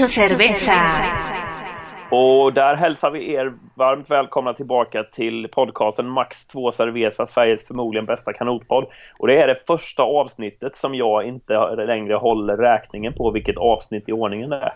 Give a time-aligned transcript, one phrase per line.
[0.00, 0.72] Mucho cerveza.
[2.10, 8.06] Och där hälsar vi er varmt välkomna tillbaka till podcasten Max 2 Cerveza, Sveriges förmodligen
[8.06, 8.86] bästa kanotpodd.
[9.18, 14.08] Och det är det första avsnittet som jag inte längre håller räkningen på vilket avsnitt
[14.08, 14.74] i ordningen det är.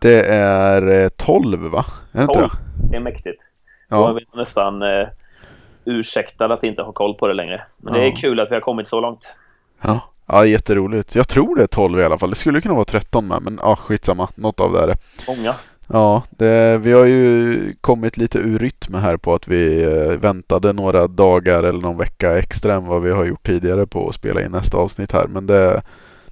[0.00, 1.84] Det är 12 va?
[2.12, 2.48] Är det inte 12.
[2.48, 2.88] det?
[2.90, 3.42] Det är mäktigt.
[3.88, 3.96] Ja.
[3.96, 5.08] Då är vi nästan eh,
[5.84, 7.62] ursäktade att inte ha koll på det längre.
[7.78, 8.16] Men det är Ja.
[8.20, 9.34] kul att vi har kommit så långt.
[9.82, 10.00] Ja.
[10.26, 11.14] Ja, jätteroligt.
[11.14, 12.30] Jag tror det är 12 i alla fall.
[12.30, 14.28] Det skulle kunna vara 13 med, men ja, skitsamma.
[14.34, 14.96] Något av det är det.
[15.28, 15.54] Många.
[15.88, 20.72] Ja, det, vi har ju kommit lite ur rytm här på att vi eh, väntade
[20.72, 24.42] några dagar eller någon vecka extra än vad vi har gjort tidigare på att spela
[24.42, 25.26] in nästa avsnitt här.
[25.28, 25.82] Men det,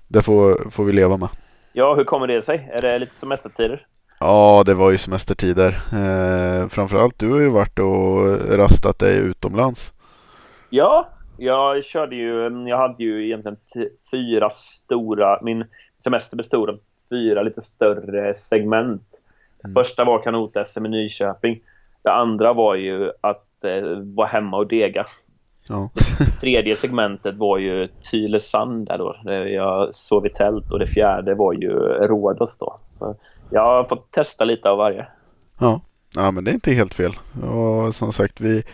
[0.08, 1.28] det får, får vi leva med.
[1.72, 2.70] Ja, hur kommer det sig?
[2.72, 3.86] Är det lite semestertider?
[4.20, 5.80] Ja, det var ju semestertider.
[5.92, 9.92] Eh, framförallt du har ju varit och rastat dig utomlands.
[10.70, 13.56] Ja, jag körde ju, jag hade ju egentligen
[14.10, 15.64] fyra stora, min
[16.04, 16.78] semester bestod av
[17.10, 19.20] fyra lite större segment.
[19.64, 19.74] Mm.
[19.74, 21.60] Första var kanot-SM i Nyköping.
[22.02, 25.04] Det andra var ju att eh, vara hemma och dega.
[25.68, 25.90] Ja.
[26.40, 29.16] Tredje segmentet var ju Tylösand där då.
[29.24, 32.80] där Jag sov i tält och det fjärde var ju Rhodos då.
[32.90, 33.16] Så
[33.50, 35.06] jag har fått testa lite av varje.
[35.60, 35.80] Ja.
[36.14, 37.12] ja, men det är inte helt fel.
[37.42, 38.64] Och som sagt, vi,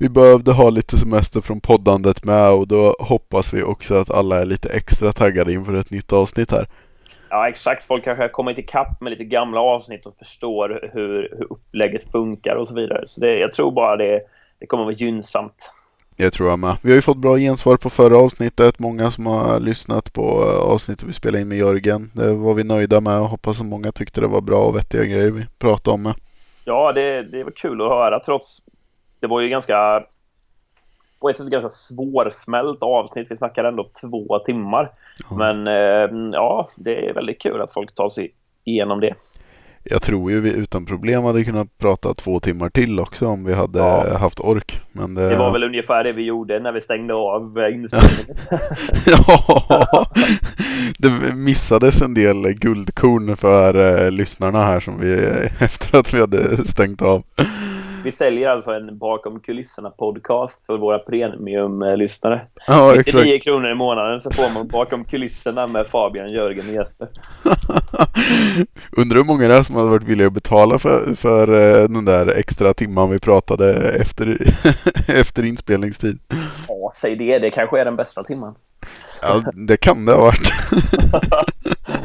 [0.00, 4.40] vi behövde ha lite semester från poddandet med och då hoppas vi också att alla
[4.40, 6.66] är lite extra taggade inför ett nytt avsnitt här.
[7.30, 7.84] Ja, exakt.
[7.84, 12.56] Folk kanske har kommit ikapp med lite gamla avsnitt och förstår hur, hur upplägget funkar
[12.56, 13.02] och så vidare.
[13.06, 14.20] Så det, jag tror bara det,
[14.58, 15.72] det kommer att vara gynnsamt.
[16.16, 16.76] Jag tror jag med.
[16.82, 18.78] Vi har ju fått bra gensvar på förra avsnittet.
[18.78, 22.10] Många som har lyssnat på eh, avsnittet vi spelade in med Jörgen.
[22.14, 25.04] Det var vi nöjda med och hoppas att många tyckte det var bra och vettiga
[25.04, 26.02] grejer vi pratade om.
[26.02, 26.14] Med.
[26.64, 28.62] Ja, det, det var kul att höra trots...
[29.20, 30.02] Det var ju ganska...
[31.20, 33.26] På ett sätt ganska svårsmält avsnitt.
[33.30, 34.90] Vi snackade ändå två timmar.
[35.30, 35.36] Ja.
[35.36, 39.14] Men eh, ja, det är väldigt kul att folk tar sig igenom det.
[39.84, 43.54] Jag tror ju vi utan problem hade kunnat prata två timmar till också om vi
[43.54, 44.16] hade Ja.
[44.18, 44.80] haft ork.
[44.92, 48.36] Men det, Det var väl ungefär det vi gjorde när vi stängde av inspelningen.
[49.06, 50.06] ja,
[50.98, 55.14] det missades en del guldkorn för eh, lyssnarna här som vi
[55.60, 57.22] efter att vi hade stängt av.
[58.04, 62.40] Vi säljer alltså en bakom kulisserna podcast för våra premiumlyssnare.
[62.66, 63.16] Ja, exakt.
[63.16, 67.08] 99 kronor i månaden så får man bakom kulisserna med Fabian, Jörgen och Jesper.
[68.96, 72.04] Undrar hur många det är som hade varit villiga att betala för, för eh, den
[72.04, 74.38] där extra timman vi pratade efter,
[75.08, 76.18] efter inspelningstid.
[76.68, 77.38] Ja, säg det.
[77.38, 78.54] Det kanske är den bästa timman.
[79.22, 80.52] Ja, det kan det ha varit.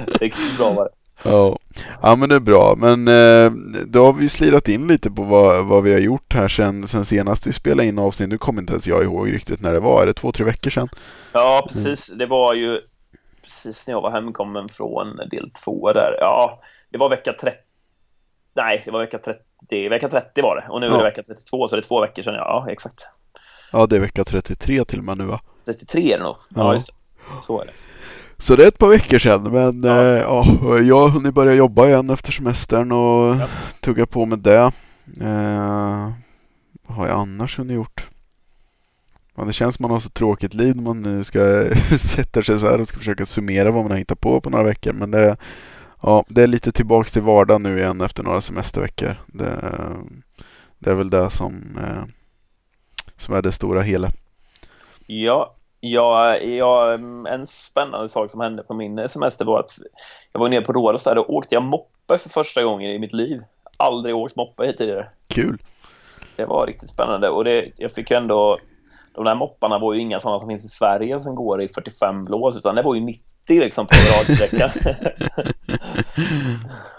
[0.21, 1.04] Riktigt bra var det.
[1.23, 1.59] Ja.
[2.01, 2.75] ja, men det är bra.
[2.77, 3.51] Men eh,
[3.87, 7.05] då har vi slirat in lite på vad, vad vi har gjort här sen, sen
[7.05, 8.29] senast vi spelade in avsnitt.
[8.29, 10.01] Nu kommer inte ens jag ihåg riktigt när det var.
[10.01, 10.89] Är det två, tre veckor sedan?
[11.31, 12.07] Ja, precis.
[12.07, 12.81] Det var ju
[13.43, 16.17] precis när jag var hemkommen från del två där.
[16.19, 17.57] Ja, det var vecka 30.
[18.55, 19.89] Nej, det var vecka 30.
[19.89, 20.67] Vecka 30 var det.
[20.69, 20.97] Och nu är Ja.
[20.97, 22.33] det vecka 32, så det är två veckor sedan.
[22.33, 23.07] Ja, exakt.
[23.71, 25.41] Ja, det är vecka 33 till och med nu va?
[25.65, 26.35] 33 är det nog.
[26.49, 26.73] Ja, Ja.
[26.73, 26.93] just det.
[27.41, 27.73] Så är det.
[28.37, 30.01] Så det är ett par veckor sedan, men Ja.
[30.01, 30.45] Eh, ja,
[30.79, 33.47] jag har hunnit börja jobba igen efter semestern och Ja.
[33.81, 34.71] tugga på med det.
[35.21, 36.11] Eh,
[36.87, 38.07] vad har jag annars hunnit gjort?
[39.35, 41.39] Ja, det känns som man har så tråkigt liv när man nu ska
[41.99, 44.63] sätta sig så här och ska försöka summera vad man har hittat på på några
[44.63, 44.93] veckor.
[44.93, 45.37] Men det,
[46.01, 49.21] ja, det är lite tillbaks till vardag nu igen efter några semesterveckor.
[49.27, 49.59] Det,
[50.79, 52.03] det är väl det som, eh,
[53.17, 54.11] som är det stora hela.
[55.05, 55.54] Ja,
[55.89, 56.93] ja, ja,
[57.29, 59.71] en spännande sak som hände på min semester var att
[60.31, 63.13] jag var nere på Rhodos där och åkte jag moppe för första gången i mitt
[63.13, 63.41] liv.
[63.77, 65.09] Aldrig åkt moppe tidigare.
[65.27, 65.57] Kul!
[66.35, 68.59] Det var riktigt spännande och det, jag fick ju ändå...
[69.13, 72.25] De där mopparna var ju inga sådana som finns i Sverige som går i 45
[72.25, 74.69] blås utan det var ju 90 liksom på radsträckan.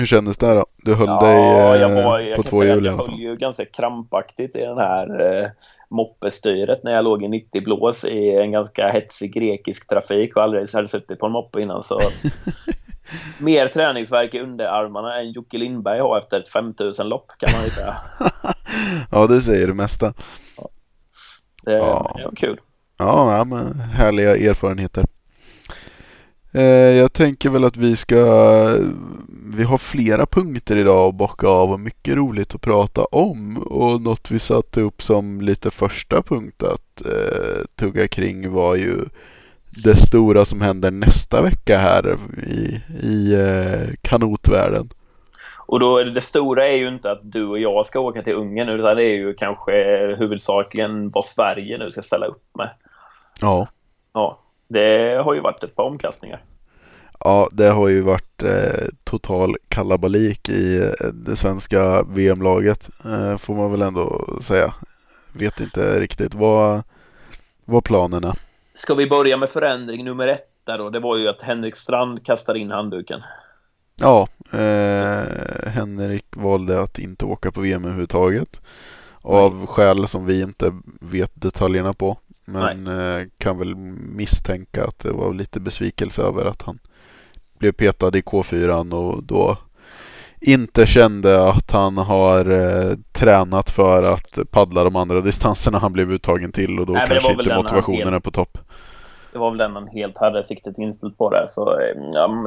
[0.00, 0.66] Hur kändes det då?
[0.76, 3.64] Du höll ja, dig eh, jag var, jag på två hjul jag höll ju ganska
[3.64, 5.50] krampaktigt i den här eh,
[5.90, 10.68] moppestyret när jag låg i 90 blås i en ganska hetsig grekisk trafik och aldrig
[10.72, 12.00] hade suttit på en moppe innan så
[13.38, 17.96] mer träningsverk i underarmarna än Jocke Lindberg har efter ett 5000-lopp kan man ju säga.
[19.10, 20.14] Ja, det säger det mesta.
[21.62, 22.14] Det, Ja.
[22.16, 22.58] det var kul.
[22.98, 25.04] Ja, ja men härliga erfarenheter.
[26.52, 26.62] Eh,
[26.98, 28.16] jag tänker väl att vi ska...
[29.56, 33.56] Vi har flera punkter idag att bocka av och mycket roligt att prata om.
[33.56, 39.04] Och något vi satte upp som lite första punkt att eh, tugga kring var ju
[39.84, 42.16] det stora som händer nästa vecka här
[42.46, 44.88] i, i eh, kanotvärlden.
[45.66, 48.22] Och då är det, det stora är ju inte att du och jag ska åka
[48.22, 49.72] till Ungern utan det är ju kanske
[50.18, 52.70] huvudsakligen vad Sverige nu ska ställa upp med.
[53.40, 53.68] Ja.
[54.12, 54.38] Ja,
[54.68, 56.42] det har ju varit ett par omkastningar.
[57.24, 63.54] Ja, det har ju varit eh, total kalabalik i eh, det svenska VM-laget, eh, får
[63.54, 64.74] man väl ändå säga.
[65.32, 66.82] Vet inte riktigt vad,
[67.64, 68.34] vad planen är.
[68.74, 70.90] Ska vi börja med förändring nummer ett där då?
[70.90, 73.20] Det var ju att Henrik Strand kastade in handduken.
[74.00, 75.24] Ja, eh,
[75.70, 78.60] Henrik valde att inte åka på VM överhuvudtaget.
[79.22, 79.66] Av Nej.
[79.66, 82.16] skäl som vi inte vet detaljerna på.
[82.44, 83.74] Men eh, kan väl
[84.14, 86.78] misstänka att det var lite besvikelse över att han
[87.60, 89.56] blev petad i K4 och då
[90.40, 96.12] inte kände att han har eh, tränat för att paddla de andra distanserna han blev
[96.12, 98.58] uttagen till och då Nej, kanske inte motivationen helt, är på topp.
[99.32, 101.44] Det var väl den han helt hade siktet inställt på där.
[101.48, 102.46] Så, eh, ja,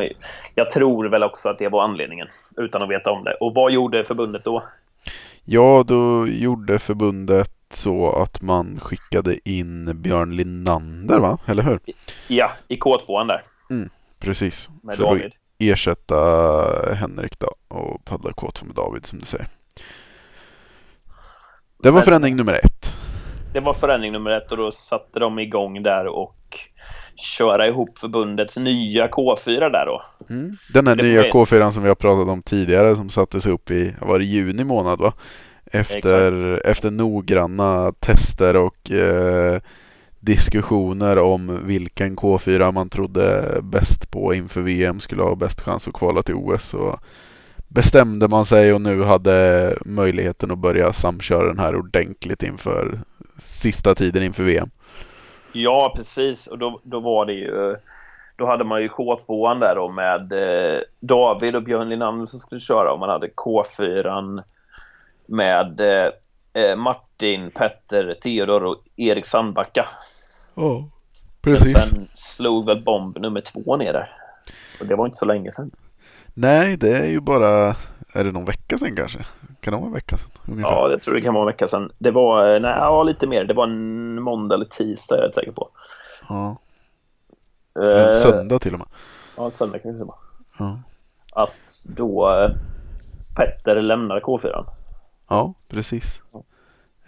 [0.55, 2.27] jag tror väl också att det var anledningen
[2.57, 3.33] utan att veta om det.
[3.33, 4.63] Och vad gjorde förbundet då?
[5.45, 11.37] Ja, då gjorde förbundet så att man skickade in Björn Linander, va?
[11.45, 11.79] Eller hur?
[12.27, 13.41] Ja, i K2 där.
[13.71, 13.89] Mm,
[14.23, 14.69] precis.
[14.83, 15.25] Med För David.
[15.25, 16.15] Att ersätta
[16.93, 19.47] Henrik då och paddla K2 med David som du säger.
[21.83, 22.93] Det var förändring nummer ett.
[23.53, 26.37] Det var förändring nummer ett och då satte de igång där och
[27.15, 30.01] köra ihop förbundets nya K4 där då.
[30.29, 30.57] Mm.
[30.73, 34.19] Den här nya K4 som vi har pratat om tidigare som sattes upp i, var
[34.19, 35.13] det juni månad va?
[35.65, 39.59] Efter, efter noggranna tester och eh,
[40.25, 45.93] diskussioner om vilken K4 man trodde bäst på inför VM skulle ha bäst chans att
[45.93, 46.63] kvala till OS.
[46.63, 46.99] Så
[47.67, 52.99] bestämde man sig och nu hade möjligheten att börja samköra den här ordentligt inför
[53.37, 54.69] sista tiden inför VM.
[55.51, 56.47] Ja, precis.
[56.47, 57.75] Och då, då var det ju...
[58.35, 62.61] Då hade man ju K2 där då med eh, David och Björn Linander som skulle
[62.61, 64.43] köra och man hade K4
[65.25, 66.11] med eh,
[66.63, 69.87] eh, Martin, Petter, Theodor och Erik Sandbacka.
[70.55, 70.89] Ja,
[71.41, 71.73] precis.
[71.73, 74.09] Men sen slog väl bomb nummer två ner där.
[74.79, 75.71] Och det var inte så länge sedan.
[76.33, 77.75] Nej, det är ju bara,
[78.13, 79.25] är det någon vecka sedan kanske?
[79.59, 80.31] Kan det vara en vecka sedan?
[80.47, 80.71] Ungefär?
[80.71, 81.91] Ja, jag tror det kan vara en vecka sedan.
[81.97, 83.43] Det var, nej, ja, lite mer.
[83.43, 85.69] Det var en måndag eller tisdag, jag är rätt säker på.
[86.29, 86.57] Ja.
[87.75, 88.87] En uh, söndag till och med.
[89.37, 90.17] Ja, en söndag kan det vara.
[90.59, 90.77] Ja.
[91.33, 92.51] Att då eh,
[93.35, 94.65] Petter lämnar K4.
[95.29, 96.21] Ja, precis.
[96.31, 96.43] Ja.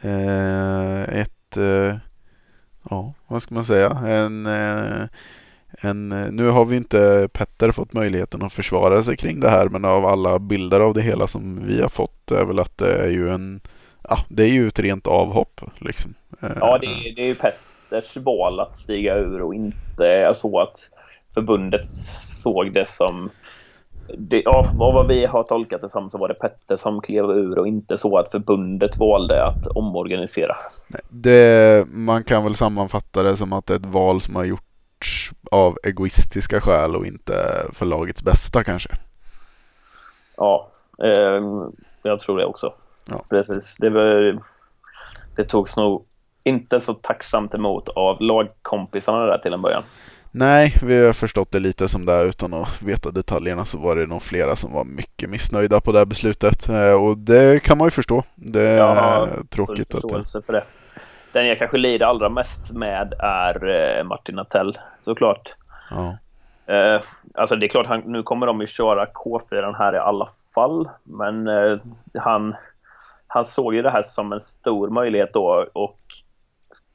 [0.10, 1.96] Eh, ett, eh,
[2.90, 3.90] ja, vad ska man säga?
[4.08, 5.08] En, eh,
[5.82, 9.70] en, eh, nu har vi inte Petter fått möjligheten att försvara sig kring det här
[9.70, 13.06] men av alla bilder av det hela som vi har fått är väl att det
[13.06, 13.62] är ju en
[14.10, 16.14] Ja, det är ju ett rent avhopp liksom.
[16.42, 20.60] Eh, ja, det är, det är ju Petters val att stiga ur och inte så
[20.60, 20.90] att
[21.34, 23.30] förbundet såg det som
[24.18, 27.60] det, ja, vad vi har tolkat det som så var det Petter som klev ur
[27.60, 30.56] och inte så att förbundet valde att omorganisera.
[31.12, 35.32] Det, man kan väl sammanfatta det som att det är ett val som har gjorts
[35.52, 37.34] av egoistiska skäl och inte
[37.74, 38.90] för lagets bästa kanske.
[40.38, 40.68] Ja,
[41.04, 41.44] eh,
[42.04, 42.74] jag tror det också.
[43.10, 43.26] Ja.
[43.30, 43.78] Precis.
[43.80, 44.40] Det, var,
[45.36, 46.06] det togs nog
[46.44, 49.84] inte så tacksamt emot av lagkompisarna där till en början.
[50.38, 53.96] Nej, vi har förstått det lite som det är utan att veta detaljerna så var
[53.96, 57.78] det nog flera som var mycket missnöjda på det här beslutet eh, och det kan
[57.78, 58.24] man ju förstå.
[58.36, 60.02] Det är ja, tråkigt att
[60.34, 60.46] det...
[60.46, 60.64] för det.
[61.32, 65.56] Den jag kanske lider allra mest med är eh, Martin Attell såklart.
[65.90, 66.18] Ja.
[66.74, 67.02] Eh,
[67.34, 70.26] alltså det är klart, han, nu kommer de ju köra K4 här i alla
[70.56, 71.50] fall, men
[72.20, 72.56] han,
[73.28, 76.00] han såg ju det här som en stor möjlighet då och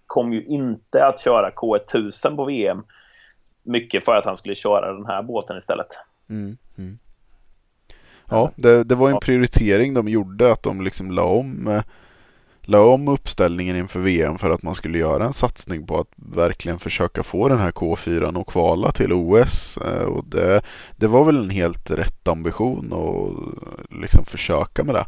[0.07, 2.83] kom ju inte att köra K1000 på VM
[3.71, 5.89] mycket för att han skulle köra den här båten istället.
[6.31, 6.99] Mm, mm.
[8.31, 11.83] Ja, det, det, var en prioritering de gjorde att de liksom la om, eh,
[12.61, 16.79] la om uppställningen inför VM för att man skulle göra en satsning på att verkligen
[16.79, 19.77] försöka få den här K4 och kvala till OS.
[19.77, 20.63] Eh, och det,
[20.97, 25.07] det var väl en helt rätt ambition att liksom försöka med det.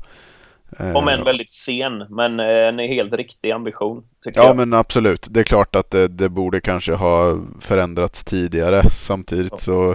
[0.79, 4.05] Om än väldigt sen, men en helt riktig ambition.
[4.25, 4.57] ja, jag.
[4.57, 5.27] men absolut.
[5.31, 8.91] Det är klart att det, det, borde kanske ha förändrats tidigare.
[8.91, 9.91] Samtidigt så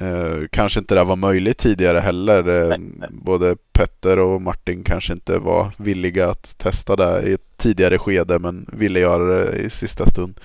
[0.00, 2.48] eh, kanske inte det var möjligt tidigare heller.
[2.48, 3.08] Eh, nej, nej.
[3.12, 8.38] Både Petter och Martin kanske inte var villiga att testa det i ett tidigare skede,
[8.38, 10.40] men ville göra det i sista stund.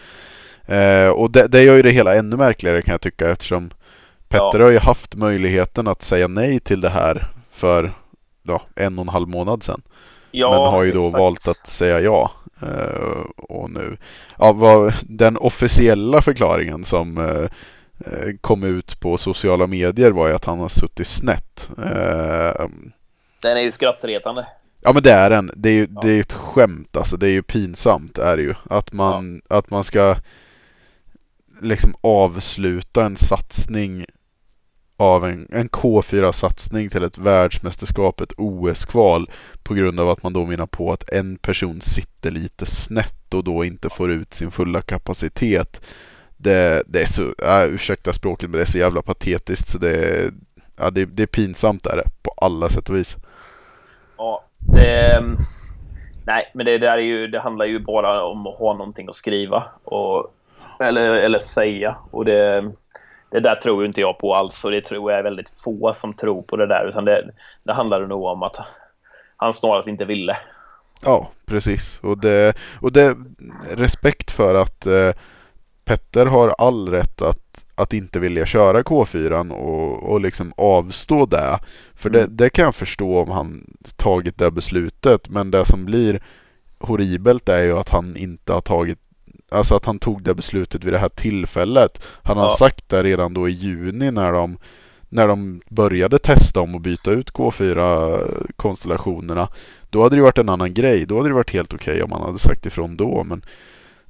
[0.66, 3.70] Eh, och det, det gör ju det hela ännu märkligare kan jag tycka eftersom
[4.28, 4.64] Petter ja.
[4.64, 7.92] har ju haft möjligheten att säga nej till det här för
[8.50, 9.82] ja, en och en halv månad sedan.
[10.32, 11.20] Ja, men har ju då exakt.
[11.20, 12.32] valt att säga ja.
[12.64, 13.98] Uh, och nu,
[14.38, 17.48] ja, vad, den officiella förklaringen som uh,
[18.42, 21.70] kom ut på sociala medier var ju att han har suttit snett.
[21.80, 22.68] Uh,
[23.42, 24.46] den är ju skrattretande.
[24.82, 25.52] Ja men det är den.
[25.56, 26.02] Det är ju ja.
[26.02, 27.18] det är ett skämt alltså.
[27.18, 28.54] Det är ju pinsamt är det ju.
[28.70, 29.58] Att man, ja.
[29.58, 30.16] att man ska
[31.62, 34.06] liksom avsluta en satsning
[35.00, 39.30] av en, en K4-satsning till ett världsmästerskap, ett OS-kval
[39.64, 43.44] på grund av att man då menar på att en person sitter lite snett och
[43.44, 45.86] då inte får ut sin fulla kapacitet.
[46.38, 50.32] Det, det är så, äh, ursäkta språket, men det är så jävla patetiskt så det,
[50.80, 53.16] ja, det, det är pinsamt är det på alla sätt och vis.
[54.18, 55.24] Ja, det,
[56.26, 59.16] nej, men det där är ju, det handlar ju bara om att ha någonting att
[59.16, 60.34] skriva och,
[60.80, 61.96] eller, eller säga.
[62.12, 62.72] Och det,
[63.32, 66.14] det där tror inte jag på alls och det tror jag är väldigt få som
[66.14, 66.90] tror på det där.
[66.90, 67.32] Utan det,
[67.64, 68.58] det handlar nog om att
[69.38, 70.38] han snarast inte ville.
[71.02, 72.00] Ja, precis.
[72.04, 73.16] Och det, och det
[73.70, 75.12] respekt för att eh,
[75.86, 81.60] Petter har all rätt att, att inte vilja köra K4 och, och liksom avstå det.
[81.96, 82.36] För det, mm.
[82.38, 83.64] det kan jag förstå om han
[83.96, 85.30] tagit det beslutet.
[85.30, 86.24] Men det som blir
[86.80, 89.00] horribelt är ju att han inte har tagit
[89.52, 92.08] Alltså att han tog det beslutet vid det här tillfället.
[92.24, 92.44] Han ja.
[92.44, 94.58] har sagt det redan då i juni när de
[95.10, 99.48] när de började testa om att byta ut K4-konstellationerna.
[99.90, 101.06] Då hade det varit en annan grej.
[101.06, 103.24] Då hade det varit helt okej okay om han hade sagt ifrån då.
[103.24, 103.46] Men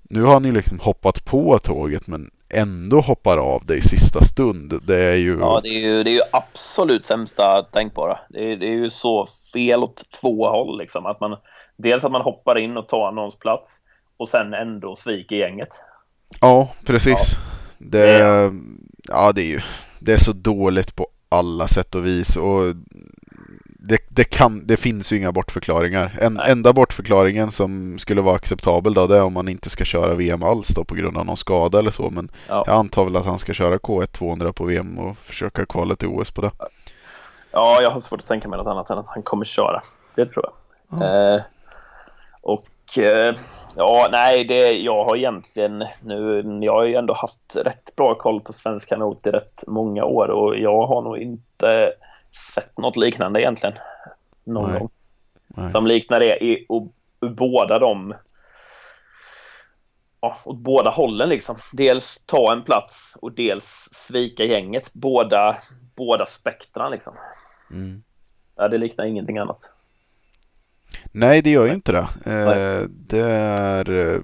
[0.02, 4.24] nu har han ju liksom hoppat på tåget men ändå hoppar av det i sista
[4.24, 4.82] stund.
[4.88, 5.40] Det är ju...
[5.40, 8.20] Ja, det är ju, det är ju absolut sämsta tänkbara.
[8.30, 11.06] Det är, det är ju så fel åt två håll liksom.
[11.06, 11.38] Att man,
[11.78, 13.80] dels att man hoppar in och tar någons plats
[14.20, 15.70] och sen ändå sviker gänget.
[16.42, 17.34] Ja, precis.
[17.34, 17.40] Ja.
[17.78, 18.52] Det,
[19.08, 19.62] ja, det är ju
[20.00, 22.38] det är så dåligt på alla sätt och vis.
[22.38, 22.62] Och
[23.80, 26.18] det, det, kan, det finns ju inga bortförklaringar.
[26.22, 30.16] En, enda bortförklaringen som skulle vara acceptabel då, det är om man inte ska köra
[30.16, 32.10] VM alls då på grund av någon skada eller så.
[32.10, 32.64] Men ja.
[32.68, 36.08] jag antar väl att han ska köra K1 200 på VM och försöka kvala till
[36.08, 36.52] OS på det.
[37.52, 39.82] Ja, jag har svårt att tänka mig något annat än att han kommer köra.
[40.16, 40.54] Det tror jag.
[41.02, 41.36] Ja.
[41.36, 41.42] Eh,
[42.42, 43.36] och eh,
[43.76, 48.42] ja, nej, det, jag har egentligen nu, jag har ju ändå haft rätt bra koll
[48.42, 51.94] på svensk kanot i rätt många år och jag har nog inte
[52.54, 53.76] sett något liknande egentligen.
[54.44, 54.80] Någon Nej.
[54.80, 54.90] gång.
[55.48, 55.72] Nej.
[55.72, 56.88] Som liknar det i och,
[57.20, 58.14] och båda de
[60.22, 61.56] ja, åt båda hållen liksom.
[61.74, 64.94] Dels ta en plats och dels svika gänget.
[64.94, 65.58] Båda,
[65.96, 67.14] båda spektran liksom.
[67.72, 68.04] Mm.
[68.56, 69.72] Ja, det liknar ingenting annat.
[71.12, 72.08] Nej, det gör ju inte det.
[72.26, 74.20] Eh, det är eh,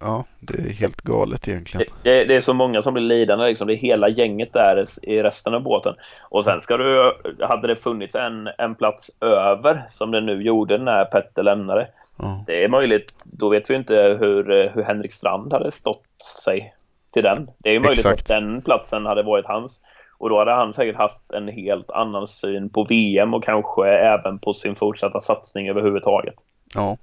[0.00, 1.86] ja, det är helt galet egentligen.
[2.02, 3.66] Det, det, är så många som blir lidande liksom.
[3.66, 5.94] Det är hela gänget där i resten av båten.
[6.22, 10.78] Och sen ska du, hade det funnits en, en plats över som det nu gjorde
[10.78, 11.88] när Petter lämnade.
[12.22, 12.38] Mm.
[12.46, 16.74] Det är möjligt, då vet vi inte hur, hur Henrik Strand hade stått sig
[17.12, 17.50] till den.
[17.58, 18.20] Det är ju möjligt Exakt.
[18.20, 19.82] att den platsen hade varit hans.
[20.20, 24.38] Och då hade han säkert haft en helt annan syn på VM och kanske även
[24.38, 26.34] på sin fortsatta satsning överhuvudtaget.
[26.74, 26.96] Ja.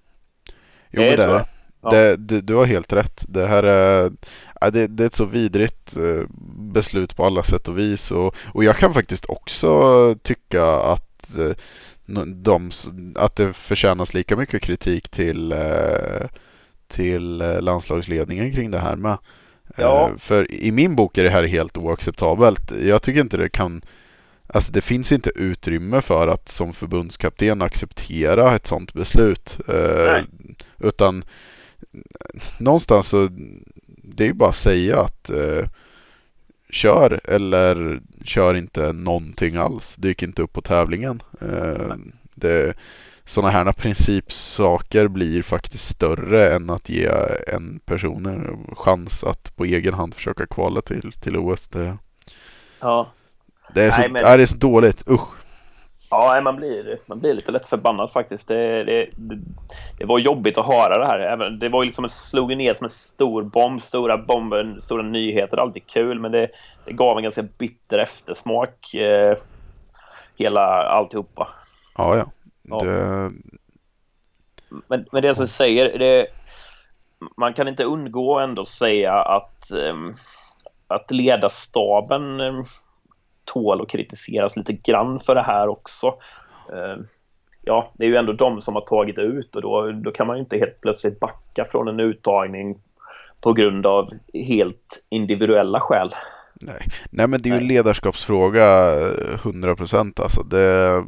[0.92, 1.46] Jo, det, det är det.
[1.82, 1.90] Ja.
[1.90, 3.26] Det, det, du har helt rätt.
[3.28, 4.12] Det här är,
[4.72, 6.26] det, det är ett så vidrigt eh,
[6.58, 8.12] beslut på alla sätt och vis.
[8.12, 11.56] Och, och jag kan faktiskt också tycka att, eh,
[12.36, 12.72] de,
[13.16, 16.28] att det förtjänas lika mycket kritik till, eh,
[16.88, 19.18] till landslagsledningen kring det här med.
[19.76, 20.12] Ja.
[20.18, 22.72] För i min bok är det här helt oacceptabelt.
[22.82, 23.82] Jag tycker inte det kan
[24.50, 29.60] Alltså det finns inte utrymme för att som förbundskapten acceptera ett sådant beslut.
[29.68, 30.24] Nej.
[30.80, 31.24] Utan
[32.60, 33.30] någonstans så
[34.18, 35.66] det är ju bara att säga att eh,
[36.70, 39.96] kör eller kör inte någonting alls.
[39.96, 41.22] Dyk inte upp på tävlingen.
[41.42, 41.96] Eh,
[42.36, 42.74] det,
[43.27, 47.10] sådana här principsaker blir faktiskt större än att ge
[47.48, 51.67] en person en chans att på egen hand försöka kvala till, till OS.
[51.67, 51.98] Det,
[52.79, 53.07] ja.
[53.74, 54.24] det, är så, Nej, men...
[54.24, 55.29] det är så dåligt, usch.
[56.10, 58.48] Ja, man blir, man blir lite lätt förbannad faktiskt.
[58.48, 59.10] Det, det,
[59.98, 61.19] det, var jobbigt att höra det här.
[61.19, 63.81] Även, det var liksom slog ner som en stor bomb.
[63.81, 66.19] Stora bomber, stora nyheter, alltid kul.
[66.19, 66.50] Men det,
[66.86, 68.93] det gav en ganska bitter eftersmak.
[68.93, 69.38] Eh,
[70.36, 71.48] hela alltihopa.
[71.98, 72.25] Ja, ja.
[72.68, 73.32] Det...
[74.88, 76.28] Men, men det som säger, det,
[77.38, 80.14] man kan inte undgå ändå säga att, um,
[80.88, 82.64] att ledarstaben um,
[83.46, 86.08] tål att kritiseras lite grann för det här också.
[86.74, 87.04] Uh,
[87.62, 90.36] ja, det är ju ändå de som har tagit ut och då, då kan man
[90.36, 92.76] ju inte helt plötsligt backa från en uttagning
[93.42, 96.10] på grund av helt individuella skäl.
[96.62, 98.96] Nej, Nej men det är ju en ledarskapsfråga
[99.36, 100.44] 100% alltså.
[100.44, 101.04] Det,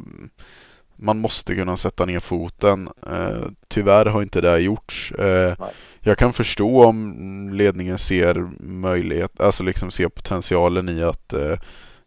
[1.02, 2.88] man måste kunna sätta ner foten.
[3.06, 5.12] Eh, tyvärr har inte det gjorts.
[5.12, 5.54] Eh,
[6.00, 11.56] jag kan förstå om ledningen ser möjlighet, alltså liksom ser potentialen i att eh,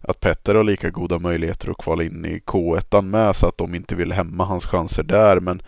[0.07, 3.75] att Petter har lika goda möjligheter att kvala in i K1 med så att de
[3.75, 5.39] inte vill hämma hans chanser där.
[5.39, 5.59] Men,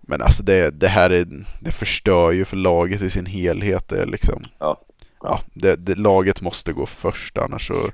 [0.00, 1.26] men alltså det, det här är,
[1.60, 3.88] det förstör ju för laget i sin helhet.
[3.88, 4.80] Det liksom, ja.
[5.22, 7.90] ja det, det, laget måste gå först annars så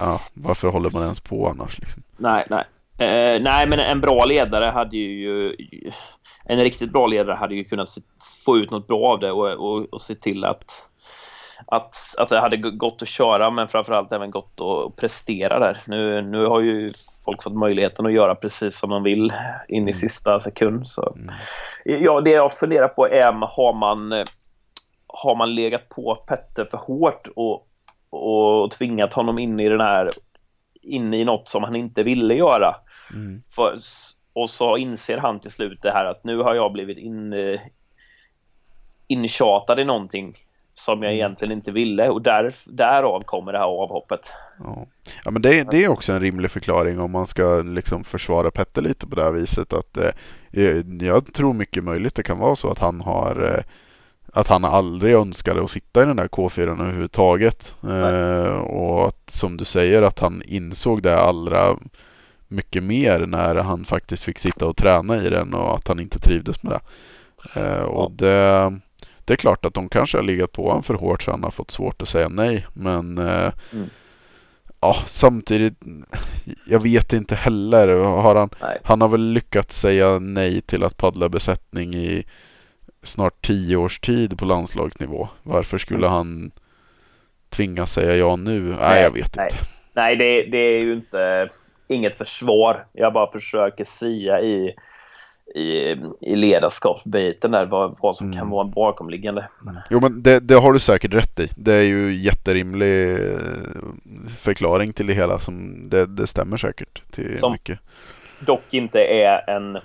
[0.00, 2.02] ja, varför håller man ens på annars liksom?
[2.16, 2.64] Nej, nej.
[2.98, 5.56] Eh, nej, men en bra ledare hade ju...
[6.44, 7.88] En riktigt bra ledare hade ju kunnat
[8.44, 10.64] få ut något bra av det och, och, och se till att,
[11.66, 15.78] att, att det hade gått att köra men framförallt även gått att prestera där.
[15.86, 16.88] Nu, nu har ju
[17.24, 19.32] folk fått möjligheten att göra precis som de vill
[19.68, 19.94] in i mm.
[19.94, 20.88] sista sekund.
[20.88, 21.12] Så.
[21.16, 21.34] Mm.
[21.84, 24.24] Ja, det jag funderar på är har man,
[25.06, 27.68] har man legat på Petter för hårt och,
[28.10, 30.08] och tvingat honom in i den här
[30.82, 32.74] in i något som han inte ville göra.
[33.14, 33.42] Mm.
[33.48, 33.78] För,
[34.32, 37.34] och så inser han till slut det här att nu har jag blivit in,
[39.08, 40.34] intjatad i någonting
[40.78, 41.16] som jag mm.
[41.16, 44.32] egentligen inte ville och där, därav kommer det här avhoppet.
[44.58, 44.86] Ja,
[45.24, 48.82] ja men det, det är också en rimlig förklaring om man ska liksom försvara Petter
[48.82, 49.72] lite på det här viset.
[49.72, 53.64] att eh, Jag tror mycket möjligt det kan vara så att han har eh,
[54.32, 57.74] att han aldrig önskade att sitta i den där K4 överhuvudtaget.
[57.82, 61.76] Eh, och att, som du säger att han insåg det allra
[62.48, 66.18] mycket mer när han faktiskt fick sitta och träna i den och att han inte
[66.18, 66.80] trivdes med det.
[67.60, 68.78] Eh, och det,
[69.24, 71.50] det är klart att de kanske har legat på honom för hårt så han har
[71.50, 72.66] fått svårt att säga nej.
[72.72, 73.88] Men eh, mm.
[74.80, 75.74] ja, samtidigt,
[76.66, 77.88] jag vet inte heller.
[78.04, 78.50] Har han,
[78.84, 82.24] han har väl lyckats säga nej till att paddla besättning i
[83.02, 85.28] snart tio års tid på landslagsnivå.
[85.42, 86.12] Varför skulle mm.
[86.12, 86.50] han
[87.48, 88.60] tvingas säga ja nu?
[88.60, 89.48] Nej, nej jag vet nej.
[89.50, 89.64] inte.
[89.92, 91.48] Nej, det, det, är ju inte
[91.88, 92.86] inget försvar.
[92.92, 94.74] Jag bara försöker sia i,
[95.54, 98.38] i, i ledarskapsbiten där, vad, vad som mm.
[98.38, 99.48] kan vara bakomliggande.
[99.90, 101.48] Jo, men det, det, har du säkert rätt i.
[101.56, 103.38] Det är ju jätterimlig eh,
[104.38, 105.38] förklaring till det hela.
[105.38, 107.78] Som, det, det stämmer säkert till som mycket.
[108.40, 109.78] Dock inte är en,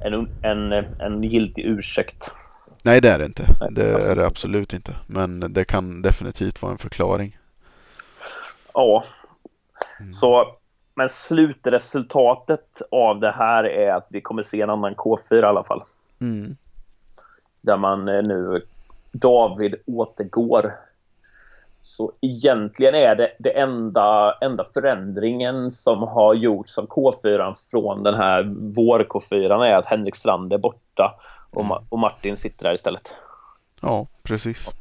[0.00, 2.30] en, en, en giltig ursäkt.
[2.84, 3.46] Nej, det är det inte.
[3.70, 4.96] Det är det absolut inte.
[5.06, 7.38] Men det kan definitivt vara en förklaring.
[8.74, 9.04] Ja.
[10.00, 10.12] Mm.
[10.12, 10.56] Så,
[10.94, 15.64] men slutresultatet av det här är att vi kommer se en annan K4 i alla
[15.64, 15.80] fall.
[16.20, 16.56] Mm.
[17.60, 18.66] Där man eh, nu,
[19.12, 20.72] David återgår.
[21.82, 28.14] Så egentligen är det, det enda, enda förändringen som har gjorts av K4 från den
[28.14, 32.74] här vår K4 är att Henrik Strand är borta och, Ma och Martin sitter där
[32.74, 33.14] istället.
[33.80, 34.74] Ja, precis.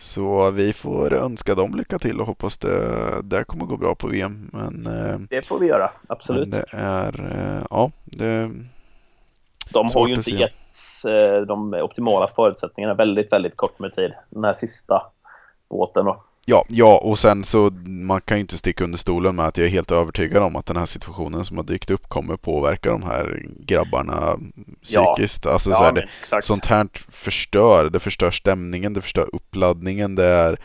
[0.00, 4.06] Så vi får önska dem lycka till och hoppas det, det kommer gå bra på
[4.06, 4.50] VM.
[4.52, 6.50] Men, eh, det får vi göra, absolut.
[6.50, 8.50] det är, eh, ja, det
[9.72, 14.12] De har ju inte getts eh, de optimala förutsättningarna väldigt, väldigt kort med tid.
[14.30, 15.02] Den här sista
[15.70, 16.16] båten då.
[16.50, 19.66] Ja, ja, och sen så man kan ju inte sticka under stolen med att jag
[19.66, 23.02] är helt övertygad om att den här situationen som har dykt upp kommer påverka de
[23.02, 24.38] här grabbarna
[24.82, 25.44] psykiskt.
[25.44, 27.90] Ja, alltså, ja, så här, det, sånt här förstör.
[27.90, 30.14] Det förstör stämningen, det förstör uppladdningen.
[30.14, 30.58] Det är,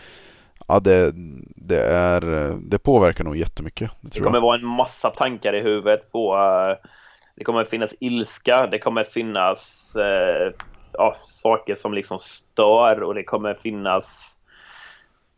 [0.67, 1.11] ja, det,
[1.55, 2.21] det, är,
[2.59, 3.91] det påverkar nog jättemycket.
[4.01, 4.41] Det, det kommer jag.
[4.41, 6.87] vara en massa tankar i huvudet på uh,
[7.35, 10.53] det kommer finnas ilska, det kommer finnas uh,
[10.91, 14.34] ja, saker som liksom stör och det kommer finnas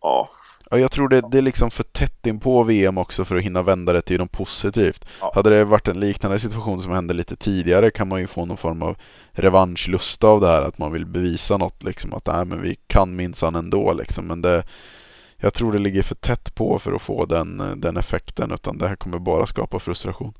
[0.02, 0.30] ja.
[0.70, 3.44] Ja, jag tror det, det är liksom för tätt in på VM också för att
[3.44, 5.06] hinna vända det till något positivt.
[5.22, 5.32] Ja.
[5.36, 8.58] Hade det varit en liknande situation som hände lite tidigare kan man ju få någon
[8.58, 8.98] form av
[9.32, 10.62] revanschlust av det här.
[10.62, 12.14] Att man vill bevisa något liksom.
[12.14, 14.28] Att nej, men vi kan minsann ändå liksom.
[14.28, 14.64] Men det,
[15.38, 18.52] jag tror det ligger för tätt på för att få den, den effekten.
[18.52, 20.34] Utan det här kommer bara skapa frustration.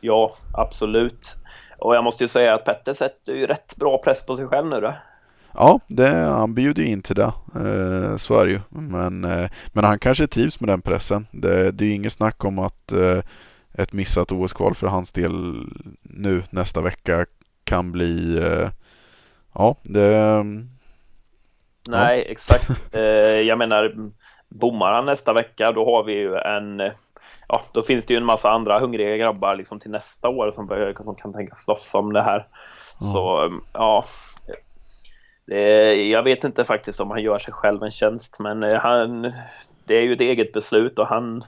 [0.00, 1.34] Ja, absolut.
[1.78, 4.66] Och jag måste ju säga att Petter sätter ju rätt bra press på sig själv
[4.66, 4.94] nu då.
[5.54, 7.32] Ja, det, han bjuder ju in till det.
[7.54, 8.60] Eh, så är det ju.
[8.68, 11.26] Men, eh, men han kanske trivs med den pressen.
[11.30, 13.20] Det, det är ju inget snack om att eh,
[13.74, 15.64] ett missat OS-kval för hans del
[16.02, 17.26] nu nästa vecka
[17.64, 18.38] kan bli...
[18.38, 18.68] Eh,
[19.54, 20.44] ja, det...
[21.88, 22.32] Nej, ja.
[22.32, 22.94] exakt.
[22.94, 23.02] Eh,
[23.40, 23.94] jag menar,
[24.48, 26.92] bommar han nästa vecka då har vi ju en...
[27.48, 30.94] Ja, då finns det ju en massa andra hungriga grabbar liksom till nästa år som,
[31.04, 32.46] som kan tänka slåss om det här.
[33.00, 33.06] Ja.
[33.06, 34.04] Så ja,
[36.10, 39.32] jag vet inte faktiskt om han gör sig själv en tjänst, men eh, han,
[39.84, 41.44] det är ju ett eget beslut och han,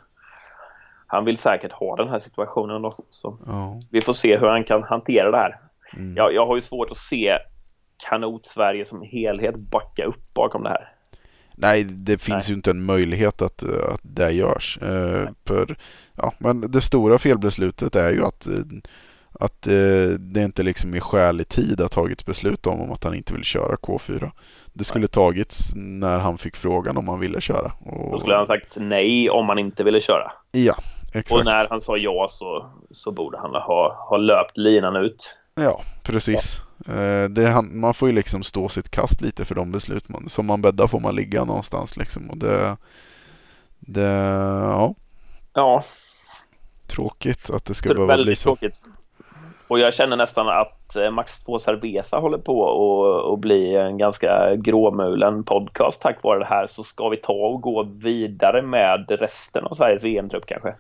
[1.06, 2.92] han vill säkert ha den här situationen då.
[3.10, 3.80] Så oh.
[3.90, 5.60] vi får se hur han kan hantera det här.
[5.96, 6.14] Mm.
[6.16, 7.38] Jag, jag har ju svårt att se
[8.08, 10.92] Kanot-Sverige som helhet backa upp bakom det här.
[11.54, 12.50] Nej, det finns Nej.
[12.50, 14.78] ju inte en möjlighet att, att det görs.
[14.82, 15.76] Eh, för,
[16.14, 18.54] ja, men det stora felbeslutet är ju att eh,
[19.40, 23.14] att eh, det inte liksom i skälig tid har tagits beslut om, om att han
[23.14, 24.30] inte vill köra K4.
[24.72, 25.08] Det skulle nej.
[25.08, 27.72] tagits när han fick frågan om han ville köra.
[27.80, 28.12] Och...
[28.12, 30.32] Då skulle han sagt nej om han inte ville köra.
[30.52, 30.74] Ja,
[31.14, 31.32] exakt.
[31.38, 35.36] Och när han sa ja så, så borde han ha, ha löpt linan ut.
[35.54, 36.60] Ja, precis.
[36.86, 36.92] Ja.
[36.94, 40.46] Eh, det, man får ju liksom stå sitt kast lite för de beslut man, som
[40.46, 42.30] man bäddar får man ligga någonstans liksom.
[42.30, 42.76] Och det,
[43.80, 44.02] Det,
[44.62, 44.94] ja,
[45.54, 45.82] Ja,
[46.86, 48.42] tråkigt att det ska tr- behöva bli så.
[48.42, 48.80] tråkigt.
[49.70, 54.56] Och jag känner nästan att eh, Max 2 Cerveza håller på att- bli en ganska
[54.56, 56.66] gråmulen podcast tack vare det här.
[56.66, 60.74] Så ska vi ta och gå vidare med resten av Sveriges VM-trupp kanske?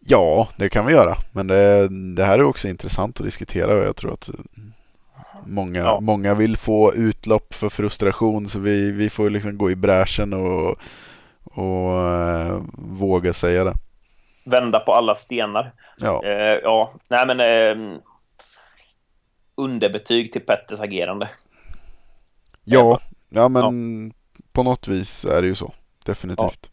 [0.00, 1.16] Ja, det kan vi göra.
[1.32, 4.30] Men det, det här är också intressant att diskutera och jag tror att
[5.46, 5.98] många, Ja.
[6.00, 10.76] många vill få utlopp för frustration så vi, vi får liksom gå i bräschen och,
[11.44, 13.74] och eh, våga säga det.
[14.44, 15.72] Vända på alla stenar.
[15.98, 17.98] Ja, Eh, ja, nej men eh,
[19.56, 21.30] underbetyg till Petters agerande.
[22.64, 24.12] ja, ja men
[24.52, 25.72] på något vis är det ju så.
[26.04, 26.70] Definitivt.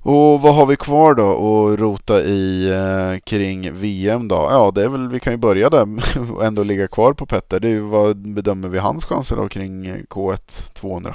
[0.00, 4.34] Och vad har vi kvar då att rota i eh, kring VM då?
[4.34, 5.86] Ja, det är väl, vi kan ju börja där
[6.34, 7.60] och ändå ligga kvar på Petter.
[7.60, 11.14] Det är ju, vad bedömer vi hans chanser då kring eh, K1 200?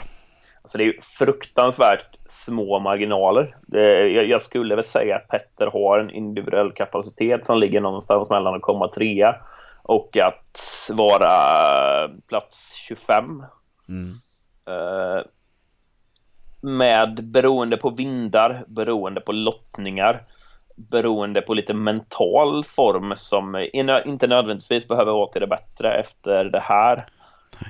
[0.63, 3.55] Alltså det är fruktansvärt små marginaler.
[4.29, 8.61] Jag, skulle väl säga att Petter har en individuell kapacitet som ligger någonstans mellan att
[8.61, 9.35] komma trea
[9.83, 11.29] och att vara
[12.27, 13.43] plats 25.
[13.89, 14.13] Mm.
[14.67, 15.23] Eh,
[16.61, 20.23] med beroende på vindar, beroende på lottningar,
[20.75, 26.43] beroende på lite mental form som in- inte nödvändigtvis behöver vara till det bättre efter
[26.43, 27.05] det här.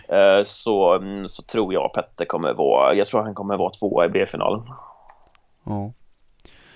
[0.10, 4.06] Eh, så, mm, så tror jag Petter kommer vara, jag tror han kommer vara tvåa
[4.06, 4.62] i B-finalen.
[5.63, 5.93] Ja.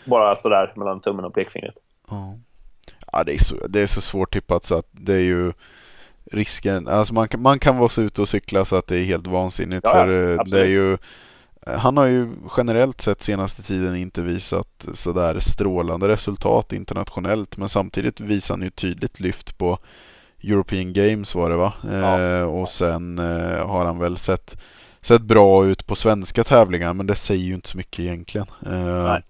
[0.05, 1.75] Bara sådär mellan tummen och pekfingret.
[2.09, 2.35] Ja,
[3.11, 5.53] ja det, är så, det är så svårt tippat så att det är ju
[6.31, 6.87] risken.
[6.87, 9.27] Alltså man kan, man kan vara så ute och cykla så att det är helt
[9.27, 9.83] vansinnigt.
[9.83, 10.97] Ja, ja, för eh, det är ju,
[11.65, 17.57] han har ju generellt sett senaste tiden inte visat sådär strålande resultat internationellt.
[17.57, 19.79] Men samtidigt visar han ju tydligt lyft på
[20.43, 21.73] European Games var det va?
[21.83, 22.21] Ja.
[22.21, 24.57] Eh, och sen eh, har han väl sett,
[25.01, 28.47] sett bra ut på svenska tävlingar men det säger ju inte så mycket egentligen.
[28.65, 29.21] Eh, Nej.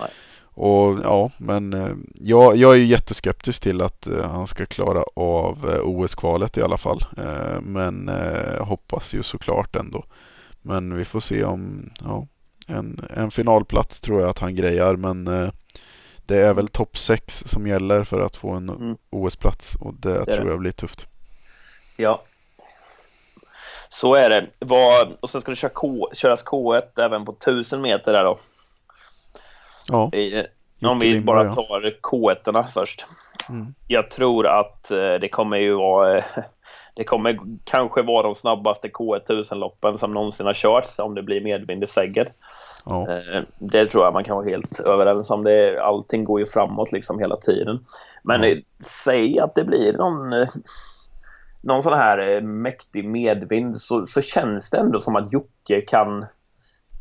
[0.00, 0.08] Nej.
[0.44, 1.74] och ja, men
[2.14, 7.04] jag, jag är ju jätteskeptisk till att han ska klara av OS-kvalet i alla fall.
[7.60, 8.10] Men
[8.60, 10.04] hoppas ju såklart ändå.
[10.62, 12.26] Men vi får se om, ja,
[12.68, 14.96] en, en finalplats tror jag att han grejar.
[14.96, 15.50] Men
[16.26, 18.96] det är väl topp 6 som gäller för att få en Mm.
[19.10, 19.76] OS-plats.
[19.80, 20.50] Och det, är tror det.
[20.50, 21.06] jag blir tufft.
[21.96, 22.22] Ja.
[23.88, 24.46] Så är det.
[24.58, 28.38] Vad, och sen ska det köra K, köras K1 även på 1000 meter där då.
[29.88, 30.46] Ja, I,
[30.86, 31.54] om vi bara ja.
[31.54, 33.06] tar K1 först.
[33.48, 33.74] Mm.
[33.86, 36.24] Jag tror att eh, det kommer ju vara...
[36.94, 41.82] Det kommer kanske vara de snabbaste K1000-loppen som någonsin har körts om det blir medvind
[41.82, 42.26] i Säggen.
[42.86, 45.44] Ja, Eh, Det tror jag man kan vara helt överens om.
[45.44, 47.78] Det, allting går ju framåt liksom hela tiden.
[48.22, 48.48] Men Ja.
[48.48, 50.48] eh, säg att det blir någon, eh,
[51.60, 56.26] någon sån här mäktig medvind så, så känns det ändå som att Jocke kan,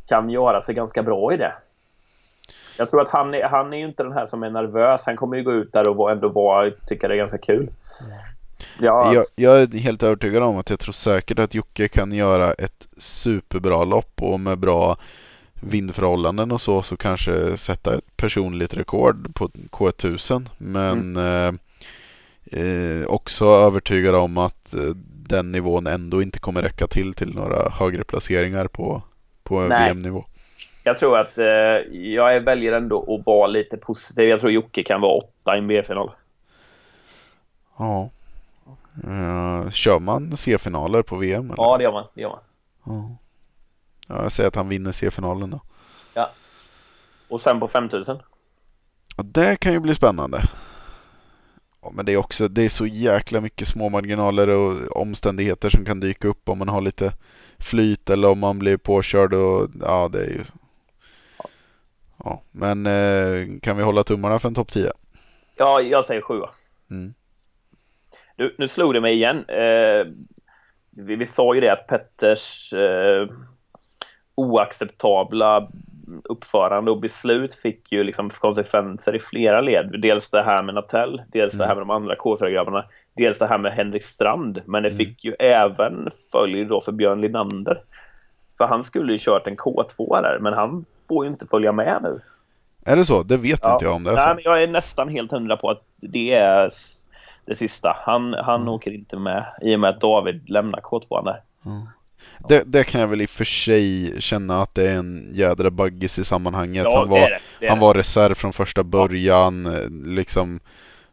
[0.07, 1.53] kan göra sig ganska bra i det.
[2.77, 5.05] Jag tror att han är, han är ju inte den här som är nervös.
[5.05, 7.69] Han kommer ju gå ut där och ändå vara, tycka det är ganska kul.
[8.79, 12.53] Ja, Jag, jag är helt övertygad om att jag tror säkert att Jocke kan göra
[12.53, 14.97] ett superbra lopp och med bra
[15.65, 20.49] vindförhållanden och så så kanske sätta ett personligt rekord på K1000.
[20.57, 21.53] Men eh,
[22.61, 24.95] eh, också övertygad om att eh,
[25.27, 29.01] den nivån ändå inte kommer räcka till till några högre placeringar på,
[29.43, 29.59] på.
[29.59, 30.25] VM-nivå.
[30.83, 31.45] jag tror att eh,
[31.93, 34.29] jag väljer ändå att vara lite positiv.
[34.29, 36.11] Jag tror Jocke kan vara åtta i en B-final.
[37.77, 38.09] Ja.
[39.03, 41.45] Eh, kör man C-finaler på VM?
[41.45, 41.63] Eller?
[41.63, 42.05] Ja, det gör man.
[42.13, 42.39] Det gör man.
[42.85, 43.17] Ja.
[44.07, 44.23] Ja.
[44.23, 45.61] Jag säger att han vinner C-finalen då.
[47.27, 48.17] Och sen på 5000.
[49.17, 50.43] Ja, det kan ju bli spännande.
[51.81, 55.85] Ja, men det är också det är så jäkla mycket små marginaler och omständigheter som
[55.85, 57.13] kan dyka upp om man har lite
[57.59, 60.43] flyt eller om man blir påkörd och ja, det är ju.
[62.23, 64.91] Ja, men eh, kan vi hålla tummarna för en topp 10?
[65.55, 66.49] Ja, jag säger sjua.
[66.91, 67.13] Mm.
[68.35, 69.45] Du, nu slog det mig igen.
[69.47, 70.07] Eh,
[70.89, 73.29] vi, vi sa ju det att Petters eh,
[74.35, 75.67] oacceptabla
[76.23, 79.95] uppförande och beslut fick ju liksom konsekvenser i flera led.
[80.01, 83.57] Dels det här med Natell, dels det här med de andra K4-grabbarna, dels det här
[83.57, 84.61] med Henrik Strand.
[84.65, 87.81] Men det fick ju även följd då för Björn Linander.
[88.57, 91.99] För han skulle ju kört en K2 där, men han får ju inte följa med
[92.03, 92.21] nu.
[92.85, 93.23] Är det så?
[93.23, 93.73] Det vet Ja.
[93.73, 94.33] inte jag om det är Nej, så.
[94.35, 96.69] men jag är nästan helt hundra på att det är
[97.45, 97.95] det sista.
[97.99, 98.73] Han, han Mm.
[98.73, 101.41] åker inte med i och med att David lämnar K2 där.
[102.49, 102.63] Det.
[102.65, 106.19] Det kan jag väl i och för sig känna att det är en jädra baggis
[106.19, 106.87] i sammanhanget.
[106.93, 107.39] han var, det det.
[107.59, 107.81] det, Han det.
[107.85, 109.65] var reserv från första början.
[109.65, 110.59] eh, Liksom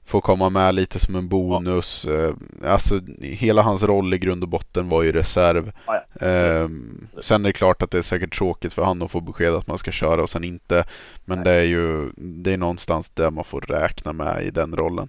[0.06, 2.06] får komma med lite som en bonus.
[2.08, 2.32] Ja.
[2.68, 5.72] Alltså hela hans roll i grund och botten var ju reserv.
[5.86, 6.26] Ja, ja.
[6.26, 6.68] Eh,
[7.20, 9.66] sen är det klart att det är säkert tråkigt för han att få besked att
[9.66, 10.84] man ska köra och sen inte.
[11.24, 11.44] Men Nej.
[11.44, 15.08] det är ju det är någonstans där man får räkna med i den rollen.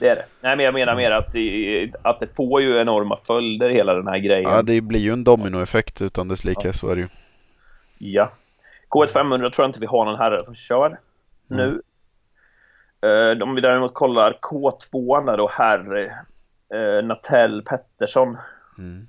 [0.00, 0.24] Det är det.
[0.40, 4.06] Nej, men jag menar mer att det, att det får ju enorma följder hela den
[4.06, 4.50] här grejen.
[4.50, 6.72] Ja, det blir ju en dominoeffekt utan dess like, ja.
[6.72, 7.08] så är det ju.
[7.98, 8.30] Ja.
[8.88, 10.98] K1 500 tror jag inte vi har någon herre som kör mm.
[11.50, 11.82] nu.
[13.06, 15.94] Uh, om vi däremot kollar K2 där då, herr
[16.74, 18.36] uh, Natell Pettersson.
[18.78, 19.08] Mm.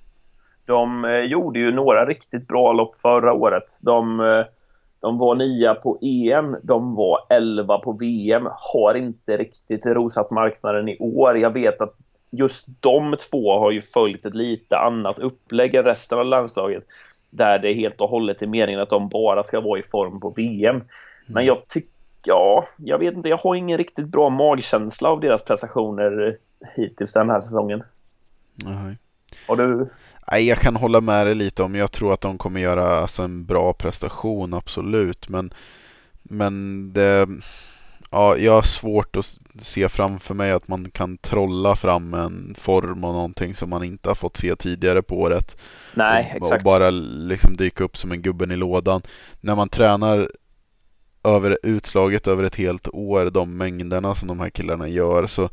[0.66, 3.80] De uh, gjorde ju några riktigt bra lopp förra året.
[3.82, 4.20] De,
[5.02, 8.48] de var nia på EM, de var elva på VM.
[8.74, 11.38] Har inte riktigt rosat marknaden i år.
[11.38, 11.96] Jag vet att
[12.32, 16.84] just de två har ju följt ett lite annat upplägg än resten av landslaget.
[17.30, 20.30] Där det helt och hållet är meningen att de bara ska vara i form på
[20.30, 20.82] VM.
[21.28, 21.92] Men jag tycker
[22.26, 23.30] ja, jag vet inte.
[23.30, 26.34] Jag har ingen riktigt bra magkänsla av deras prestationer
[26.76, 27.84] hittills den här säsongen.
[28.56, 28.98] Nej.
[29.48, 29.89] Har du?
[30.32, 31.76] Nej, jag kan hålla med dig lite om.
[31.76, 35.30] Jag tror att de kommer göra alltså, en bra prestation, absolut.
[35.30, 35.54] Men,
[36.24, 37.28] men det,
[38.12, 43.04] ja, jag har svårt att se framför mig att man kan trolla fram en form
[43.04, 45.58] och någonting som man inte har fått se tidigare på året.
[45.94, 46.62] Nej, och, exakt.
[46.62, 46.89] Och bara
[47.30, 49.02] liksom dyka upp som en gubben i lådan.
[49.41, 50.32] När man tränar
[51.24, 55.50] över utslaget över ett helt år, de mängderna som de här killarna gör så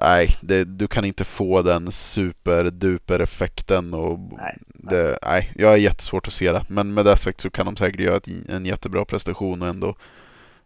[0.00, 5.76] nej, det, du kan inte få den superduper effekten och nej, det, nej, jag har
[5.76, 6.64] jättesvårt att se det.
[6.68, 9.96] Men med det sagt så kan de säkert göra en jättebra prestation och ändå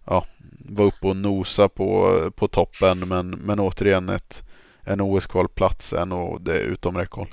[0.05, 0.27] ja,
[0.69, 3.09] vara uppe och nosa på, på toppen.
[3.09, 4.43] Men, men återigen ett,
[4.83, 7.29] en OS-kvalplats är nog det utom räckhåll.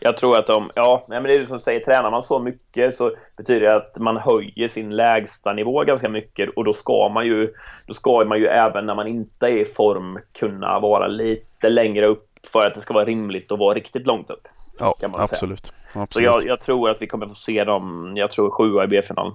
[0.00, 2.96] Jag tror att de, ja, men det är ju som säger, tränar man så mycket
[2.96, 7.26] så betyder det att man höjer sin lägsta nivå ganska mycket och då ska man
[7.26, 7.48] ju,
[7.86, 12.06] då ska man ju även när man inte är i form kunna vara lite längre
[12.06, 14.48] upp för att det ska vara rimligt att vara riktigt långt upp.
[14.78, 15.72] Ja, absolut.
[15.92, 16.10] absolut.
[16.10, 19.34] Så jag, jag, tror att vi kommer få se dem, jag tror sjua i B-finalen.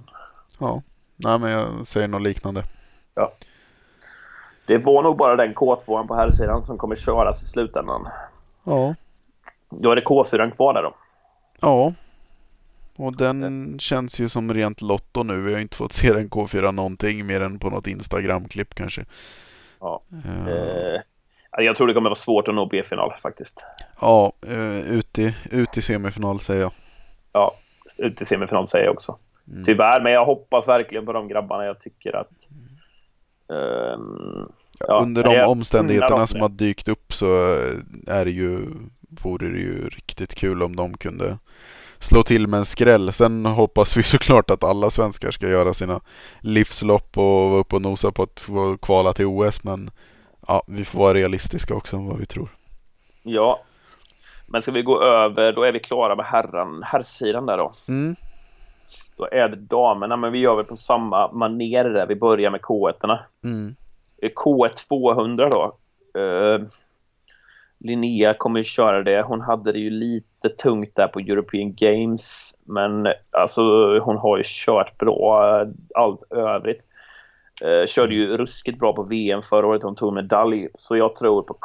[0.60, 0.82] Ja,
[1.15, 2.63] nej men jag säger något liknande.
[3.15, 3.32] Ja.
[4.65, 8.08] Det var nog bara den K2 på här sidan som kommer köras i slutändan.
[8.65, 8.95] Ja.
[9.82, 10.94] Då är det K4 kvar där då.
[11.62, 11.94] Ja.
[12.96, 15.42] Och den känns ju som rent lotto nu.
[15.42, 19.06] Vi har inte fått se den K4 någonting mer än på något Instagram-klipp kanske.
[19.80, 20.02] Ja.
[20.26, 20.54] Uh.
[20.54, 21.02] Eh,
[21.58, 23.64] jag tror det kommer vara svårt att nå B-final faktiskt.
[24.02, 26.72] Ja, uh, ut, i, ut i semifinal säger jag.
[27.32, 27.54] Ja,
[27.98, 29.18] ut i semifinal säger jag också.
[29.52, 29.64] Mm.
[29.64, 31.66] Tyvärr, men jag hoppas verkligen på de grabbarna.
[31.66, 32.32] Jag tycker att...
[33.48, 37.26] Um, ja, Under de omständigheterna som har dykt upp så
[38.08, 38.66] är det ju
[39.21, 41.38] vore det ju riktigt kul om de kunde
[41.99, 43.13] slå till med en skräll.
[43.13, 45.99] Sen hoppas vi såklart att alla svenskar ska göra sina
[46.41, 48.47] livslopp och vara uppe och nosa på att
[48.82, 49.63] kvala till OS.
[49.63, 49.89] Men
[50.47, 52.49] ja, vi får vara realistiska också om vad vi tror.
[53.23, 53.60] Ja,
[54.47, 57.71] men ska vi gå över, då är vi klara med herran, herrsidan där då.
[57.88, 58.15] Mm.
[59.17, 62.08] Då är det damerna, men vi gör väl på samma maner där.
[62.08, 63.17] Vi börjar med K1.
[63.43, 63.76] Mm.
[64.21, 65.78] K1 200 då.
[66.19, 66.62] Uh,
[67.84, 69.22] Linnea kommer ju köra det.
[69.22, 72.58] Hon hade det ju lite tungt där på European Games.
[72.65, 73.62] Men alltså
[74.00, 76.82] hon har ju kört bra eh, allt övrigt.
[77.63, 79.84] Eh, körde ju ruskigt bra på VM förra året.
[79.84, 80.67] Hon tog medalj.
[80.74, 81.58] Så jag tror på...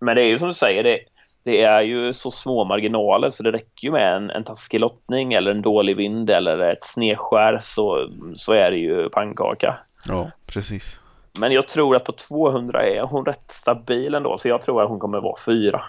[0.00, 0.98] Men det är ju som du säger, det,
[1.44, 5.32] det är ju så små marginaler så det räcker ju med en, en taskig lottning
[5.32, 9.76] eller en dålig vind eller ett snedskär så, så är det ju pannkaka.
[10.08, 11.00] Ja, precis.
[11.40, 14.88] Men jag tror att på 200 är hon rätt stabil ändå, så jag tror att
[14.88, 15.82] hon kommer vara fyra.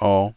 [0.00, 0.32] Ja.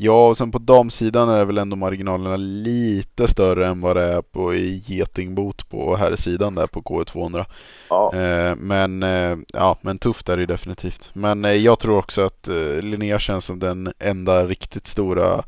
[0.00, 4.22] Ja, och sen på damsidan är väl ändå marginalerna lite större än vad det är
[4.22, 7.44] på i getingbot på här sidan där på K200.
[7.90, 8.14] Ja.
[8.14, 11.10] Eh, men, eh, ja, men tufft är det definitivt.
[11.12, 15.44] Men eh, jag tror också att eh, Linnea känns som den enda riktigt stora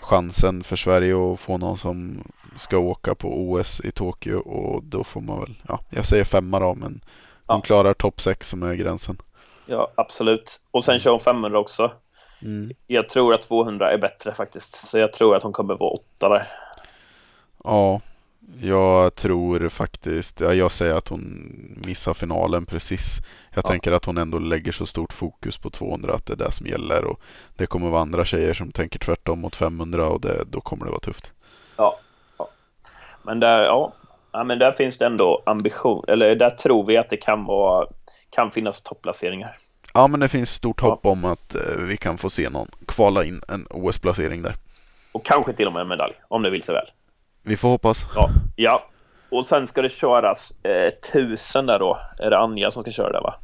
[0.00, 2.24] chansen för Sverige att få någon som
[2.58, 6.60] ska åka på OS i Tokyo och då får man väl, ja, jag säger femma
[6.60, 7.00] då, men
[7.46, 7.60] hon ja.
[7.60, 9.16] klarar topp sex som är gränsen.
[9.66, 10.60] Ja, absolut.
[10.70, 11.92] Och sen kör hon 500 också.
[12.42, 12.72] Mm.
[12.86, 16.28] Jag tror att 200 är bättre faktiskt, så jag tror att hon kommer vara åtta
[16.28, 16.46] där.
[17.64, 18.00] Ja,
[18.60, 21.22] jag tror faktiskt, ja, jag säger att hon
[21.86, 23.18] missar finalen precis.
[23.54, 23.68] Jag ja.
[23.68, 26.66] tänker att hon ändå lägger så stort fokus på 200 att det är det som
[26.66, 27.20] gäller och
[27.56, 30.90] det kommer vara andra tjejer som tänker tvärtom mot 500 och det, då kommer det
[30.90, 31.34] vara tufft.
[33.22, 33.92] Men, där, ja.
[34.32, 37.86] ja, men där finns det ändå ambition, eller där tror vi att det kan, vara,
[38.30, 39.56] kan finnas topplaceringar.
[39.94, 41.10] Ja, men det finns stort hopp ja.
[41.10, 44.54] om att eh, vi kan få se någon kvala in en OS-placering där.
[45.12, 46.86] Och kanske till och med en medalj, om det vill sig väl.
[47.42, 48.06] Vi får hoppas.
[48.14, 48.82] Ja, ja.
[49.30, 51.98] och sen ska det köras eh, tusen där då.
[52.18, 53.34] Är det Anja som ska köra det va?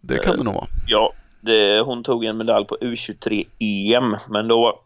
[0.00, 0.66] Det kan det nog vara.
[0.86, 4.80] Ja, det, hon tog en medalj på U23-EM, men då,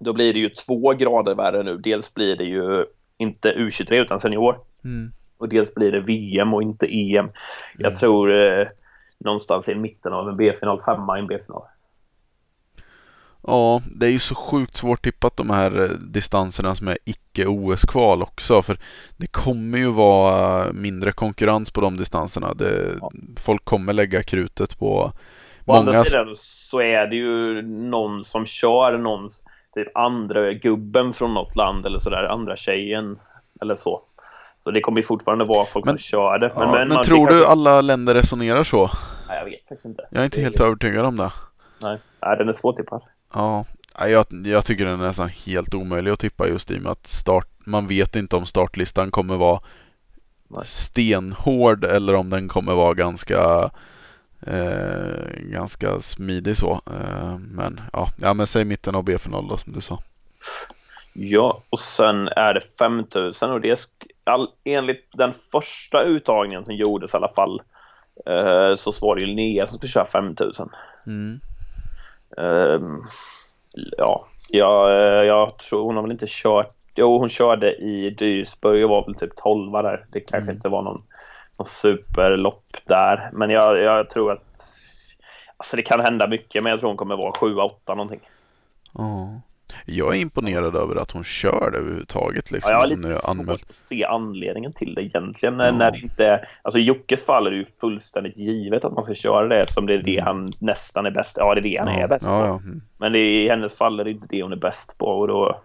[0.00, 1.76] då blir det ju två grader värre nu.
[1.76, 2.84] Dels blir det ju
[3.20, 4.58] inte U23 utan senior.
[4.84, 5.12] Mm.
[5.38, 7.30] Och dels blir det VM och inte EM.
[7.78, 8.66] Jag tror eh,
[9.18, 11.62] någonstans i mitten av en B-final, femma i en B-final.
[13.42, 17.46] Ja, det är ju så sjukt svårt tippat de här eh, distanserna som är icke
[17.46, 18.62] OS-kval också.
[18.62, 18.78] För
[19.16, 22.54] det kommer ju vara mindre konkurrens på de distanserna.
[22.54, 23.10] Det, Ja.
[23.36, 25.12] Folk kommer lägga krutet på
[25.64, 26.04] Å andra många...
[26.04, 29.42] sidan så är det ju någon som kör någons
[29.74, 33.18] typ andra gubben från något land eller sådär, andra tjejen
[33.60, 34.02] eller så.
[34.60, 36.52] Så det kommer ju fortfarande vara folk Men- som kör det.
[36.54, 38.90] Ja, men man- tror det du kanske- alla länder resonerar så?
[39.28, 40.06] Nej, jag vet faktiskt inte.
[40.10, 41.32] Jag är inte Det- helt övertygad om det.
[41.82, 43.02] Nej, Nej den är svårtippad.
[43.34, 43.64] Ja,
[44.00, 46.92] nej, jag, jag tycker den är nästan helt omöjlig att tippa just i och med
[46.92, 49.60] att start, man vet inte om startlistan kommer vara
[50.48, 50.62] Nej.
[50.66, 53.70] stenhård eller om den kommer vara ganska
[54.46, 56.80] eh, ganska smidig så.
[56.90, 60.02] Eh, men ja, ja, men säg mitten av B-final då som du sa.
[61.12, 63.78] Ja, och sen är det 5000 och det är
[64.24, 67.60] all, enligt den första uttagningen som gjordes i alla fall
[68.26, 70.68] eh, så var det ju Linnea som skulle köra 5000.
[71.06, 71.40] Mm.
[72.36, 73.02] Ehm,
[73.98, 74.90] ja, jag,
[75.26, 76.74] jag tror hon har väl inte kört.
[76.94, 80.06] Jo, hon körde i Duisburg och var väl typ 12 där.
[80.12, 80.56] Det kanske Mm.
[80.56, 81.02] inte var någon,
[81.60, 83.30] någon superlopp där.
[83.32, 84.66] Men jag, jag tror att
[85.56, 88.20] Alltså det kan hända mycket, men jag tror hon kommer vara 7-8 någonting.
[88.94, 89.40] Ja.
[89.86, 92.50] Jag är imponerad över att hon kör det överhuvudtaget.
[92.50, 93.48] Liksom, Ja, jag har lite anmäld.
[93.60, 95.58] svårt att se anledningen till det egentligen.
[95.60, 95.72] Ja.
[95.72, 99.14] När det inte, alltså i Jockes fall är det ju fullständigt givet att man ska
[99.14, 101.88] köra det eftersom det är det han nästan är bäst Ja, det är det han
[101.88, 101.98] Mm.
[102.00, 102.32] ja, är bäst på.
[102.32, 102.82] Mm.
[102.98, 105.06] Men det i hennes fall är det inte det hon är bäst på.
[105.06, 105.60] Och då,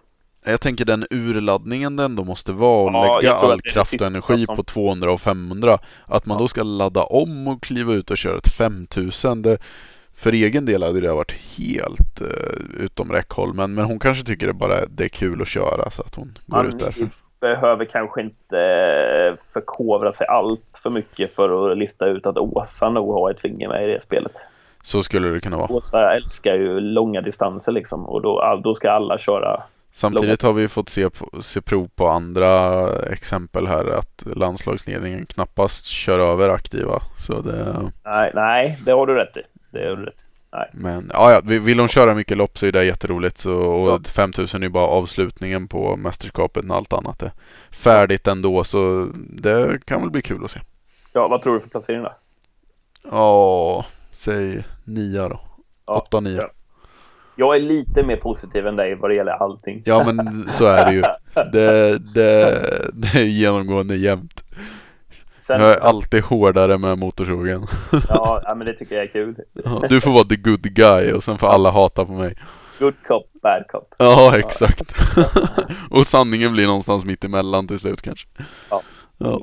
[0.48, 4.38] Jag tänker den urladdningen det ändå måste vara att Ja, lägga all kraft och energi
[4.46, 5.78] som- på 200 och 500.
[6.06, 6.38] Att man Ja.
[6.42, 9.42] då ska ladda om och kliva ut och köra ett 5000.
[9.42, 9.58] Det,
[10.14, 13.54] för egen del hade det varit helt uh, utom räckhåll.
[13.54, 16.38] Men, men hon kanske tycker det bara det är kul att köra så att hon
[16.46, 17.08] går Man ut därför.
[17.40, 22.90] behöver kanske inte eh, förkovra sig allt för mycket för att lista ut att Åsa
[22.90, 24.32] nog har ett finger med i det spelet.
[24.82, 25.72] Så skulle det kunna vara.
[25.72, 29.62] Åsa älskar ju långa distanser liksom och då, då ska alla köra.
[29.96, 31.08] Samtidigt har vi fått se,
[31.40, 37.02] se prov på andra exempel här att landslagsledningen knappast kör över aktiva.
[37.18, 39.42] Så det, Nej, nej, det har du rätt i.
[39.70, 40.22] Det har du rätt i.
[40.72, 43.38] Men ja, ja, vill hon köra mycket lopp så är det jätteroligt.
[43.38, 44.00] Så, och Ja.
[44.04, 47.32] 5000 är bara avslutningen på mästerskapet när allt annat är
[47.70, 48.64] färdigt ändå.
[48.64, 50.60] Så det kan väl bli kul att se.
[51.12, 52.12] Ja, vad tror du för placering då?
[53.10, 55.40] Ja, säg nia då.
[55.86, 56.40] Ja, Åtta, nio.
[56.40, 56.48] ja.
[57.36, 59.82] Jag är lite mer positiv än dig vad det gäller allting.
[59.84, 61.02] Ja men så är det ju.
[61.52, 64.44] Det, det, det är genomgående jämnt.
[65.36, 67.66] Sen, Jag är alltid hårdare med motorsågen.
[68.08, 69.36] ja, ja, men det tycker jag är kul.
[69.64, 72.34] Ja, Du får vara the good guy och sen får alla hata på mig.
[72.78, 73.94] Good cop, bad cop.
[73.98, 74.92] Ja, exakt.
[75.90, 78.28] och sanningen blir någonstans mitt emellan till slut kanske.
[78.70, 78.82] Ja.
[79.18, 79.40] Ja.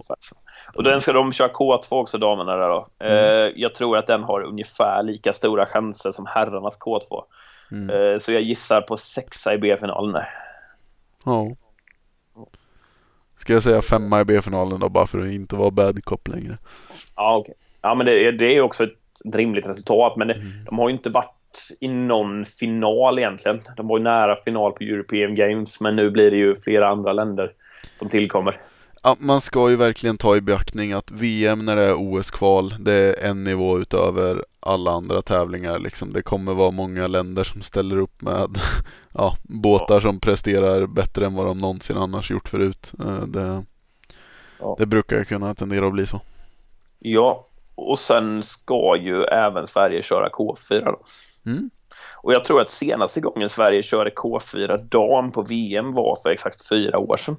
[0.75, 2.87] Och den ska de köra K2 också, damerna där då.
[2.99, 7.23] Eh, jag tror att den har ungefär lika stora chanser som herrarnas K2.
[7.71, 7.89] Mm.
[7.89, 10.29] Eh, så jag gissar på sexa i B-finalen där.
[11.25, 11.55] Ja.
[13.39, 16.57] Ska jag säga femma i B-finalen då bara för att inte vara bad cop längre.
[17.15, 17.53] Ja, okej.
[17.81, 20.47] Ja, men det, är- det är också ett rimligt resultat, men det, Mm.
[20.65, 21.29] de har ju inte varit
[21.79, 23.59] i någon final egentligen.
[23.77, 27.13] De var ju nära final på European Games, men nu blir det ju flera andra
[27.13, 27.51] länder
[27.95, 28.55] som tillkommer.
[29.03, 32.93] Ja, man ska ju verkligen ta i beaktning att VM när det är OS-kval, det
[32.93, 35.79] är en nivå utöver alla andra tävlingar.
[35.79, 36.13] Liksom.
[36.13, 38.57] Det kommer vara många länder som ställer upp med
[39.13, 42.91] ja, båtar som presterar bättre än vad de någonsin annars gjort förut.
[42.99, 43.63] Eh, Det,
[44.59, 44.75] Ja.
[44.79, 46.21] det brukar kunna tendera att bli så.
[46.99, 47.45] Ja,
[47.75, 50.99] och sen ska ju även Sverige köra K4 då.
[51.45, 51.69] Mm.
[52.17, 56.67] Och jag tror att senaste gången Sverige körde K4 dam på VM var för exakt
[56.67, 57.35] fyra år sedan.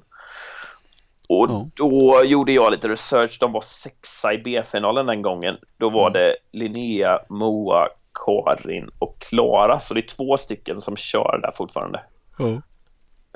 [1.29, 1.67] Och Ja.
[1.75, 3.37] då gjorde jag lite research.
[3.39, 5.57] De var sexa i B-finalen den gången.
[5.77, 6.13] Då var Mm.
[6.13, 7.87] det Linnea, Moa,
[8.25, 9.79] Karin och Klara.
[9.79, 12.03] Så det är två stycken som kör där fortfarande.
[12.37, 12.61] Ja.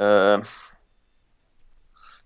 [0.06, 0.40] Eh,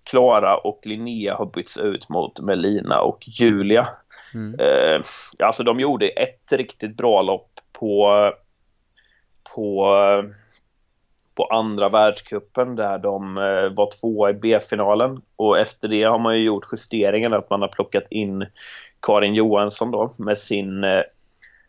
[0.03, 3.87] Klara och Linnea har bytts ut mot Melina och Julia.
[4.33, 4.59] Mm.
[4.59, 5.01] Eh,
[5.39, 7.49] alltså de gjorde ett riktigt bra lopp
[7.79, 8.09] på,
[9.55, 9.87] på,
[11.35, 15.21] på andra världskuppen där de eh, var tvåa i B-finalen.
[15.35, 18.45] Och efter det har man ju gjort justeringen att man har plockat in
[19.01, 21.01] Karin Johansson då med sin eh,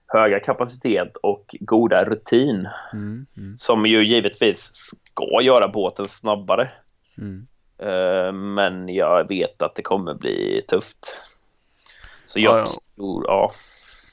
[0.07, 3.27] höga kapacitet och goda rutin Mm.
[3.37, 3.59] Mm.
[3.59, 6.69] som ju givetvis ska göra båten snabbare.
[7.19, 7.47] Mm.
[7.79, 11.21] Eh, men jag vet att det kommer bli tufft.
[12.25, 12.67] Så jag Ja, ja.
[12.97, 13.51] tror, ja.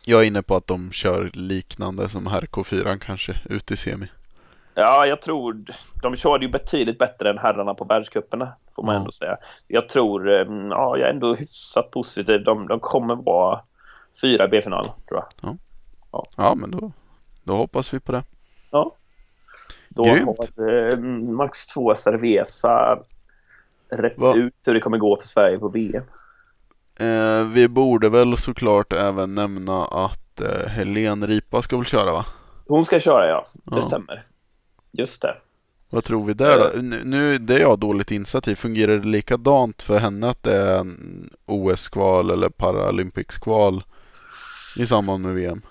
[0.05, 4.07] Jag är inne på att de kör liknande som här K4 kanske ut i semi.
[4.76, 5.63] Ja, jag tror
[6.01, 8.99] de körde ju betydligt bättre än herrarna på världscuperna får man Ja.
[8.99, 9.38] ändå säga.
[9.67, 12.43] Jag tror, eh, ja, jag är ändå hyfsat positiv.
[12.43, 13.61] De, de kommer vara
[14.22, 15.57] fyra i B-final tror jag.
[16.38, 16.91] Ja, men då,
[17.43, 18.24] då hoppas vi på det.
[18.72, 18.95] Ja.
[19.89, 20.38] Då Grymt.
[20.57, 20.97] har eh,
[21.30, 22.99] Max 2 Cerveza
[23.89, 24.36] rätt Va?
[24.36, 26.03] ut hur det kommer gå för Sverige på VM.
[26.99, 32.26] Eh, vi borde väl såklart även nämna att eh, Helen Ripa ska väl köra va?
[32.67, 33.82] Hon ska köra ja, det Ja.
[33.82, 34.24] stämmer.
[34.91, 35.35] Just det.
[35.91, 36.63] Vad tror vi där Eh.
[36.75, 36.81] då?
[36.81, 38.55] Nu, nu det är jag dåligt insatt i.
[38.55, 40.85] Fungerar det likadant för henne att det är
[41.45, 43.83] OS-kval eller Paralympics-kval
[44.77, 45.61] i samband med VM?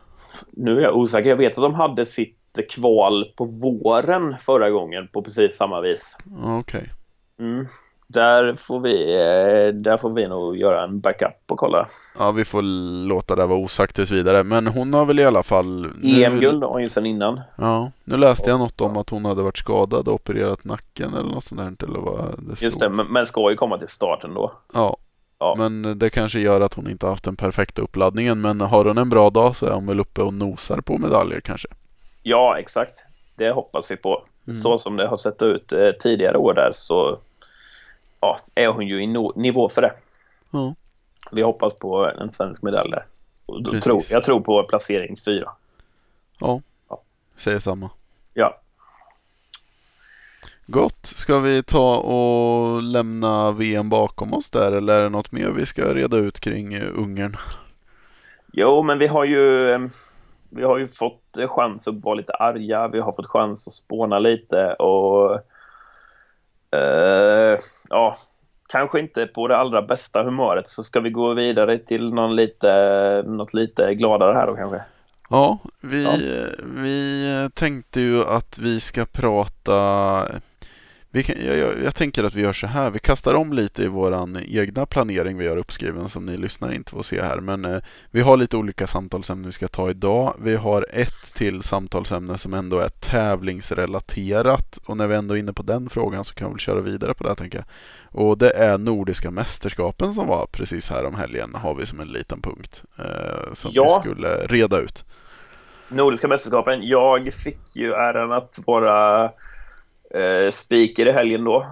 [0.50, 1.28] Nu är jag osäker.
[1.30, 2.36] Jag vet att de hade sitt
[2.70, 6.16] kval på våren förra gången på precis samma vis.
[6.42, 6.92] Ja, Okej.
[7.40, 7.66] Mm.
[8.12, 11.88] Där, får vi, eh, där får vi nog göra en backup och kolla.
[12.18, 12.62] Ja, vi får
[13.08, 14.42] låta det vara osagt tills vidare.
[14.44, 15.86] Men hon har väl i alla fall...
[16.02, 17.40] nu- EM-guld har hon ju sedan innan.
[17.56, 21.34] Ja, nu läste jag något om att hon hade varit skadad och opererat nacken eller
[21.34, 21.86] något sånt där.
[21.86, 22.64] Eller vad det stod.
[22.66, 24.52] Just det, men, men ska ju komma till starten då.
[24.74, 24.96] Ja.
[25.38, 25.54] Ja.
[25.58, 28.40] Men det kanske gör att hon inte haft den perfekta uppladdningen.
[28.40, 31.40] Men har hon en bra dag så är hon väl uppe och nosar på medaljer
[31.40, 31.68] kanske.
[32.22, 33.04] Ja, exakt.
[33.36, 34.22] Det hoppas vi på.
[34.48, 34.60] Mm.
[34.60, 37.18] Så som det har sett ut eh, tidigare år där så
[38.20, 39.92] ja, är hon ju i no- nivå för det.
[40.50, 40.74] Ja.
[41.32, 43.06] Vi hoppas på en svensk medalj där.
[43.46, 45.50] Och tror, jag tror på placering fyra.
[46.40, 47.02] Ja, Ja.
[47.36, 47.90] säger samma.
[48.34, 48.60] Ja,
[50.66, 51.06] Gott.
[51.06, 55.66] Ska vi ta och lämna VM bakom oss där eller är det något mer vi
[55.66, 57.36] ska reda ut kring eh, Ungern?
[58.52, 59.88] Jo, men vi har ju
[60.48, 62.88] vi har ju fått eh, chans att vara lite arga.
[62.88, 65.34] Vi har fått chans att spåna lite och
[66.78, 67.58] eh,
[67.90, 68.16] ja,
[68.68, 70.68] kanske inte på det allra bästa humöret.
[70.68, 74.82] Så ska vi gå vidare till någon lite, något lite gladare här då kanske.
[75.30, 76.10] Ja, vi, Ja.
[76.62, 80.26] vi tänkte ju att vi ska prata
[81.12, 83.86] kan, jag, jag, jag tänker att vi gör så här, vi kastar om lite i
[83.86, 87.36] våran egna planering vi har uppskriven som ni lyssnare inte får se här.
[87.36, 87.80] Men eh,
[88.10, 90.34] vi har lite olika samtalsämnen vi ska ta idag.
[90.40, 94.78] Vi har ett till samtalsämne som ändå är tävlingsrelaterat.
[94.86, 97.14] Och när vi ändå är inne på den frågan så kan vi väl köra vidare
[97.14, 97.66] på det tänker jag.
[98.22, 102.08] Och det är Nordiska mästerskapen som var precis här om helgen har vi som en
[102.08, 102.82] liten punkt.
[102.98, 104.02] Eh, som Ja.
[104.04, 105.04] vi skulle reda ut.
[105.88, 106.78] Nordiska mästerskapen.
[106.82, 109.30] Jag fick ju äran att vara
[110.14, 111.66] eh, speaker i helgen då.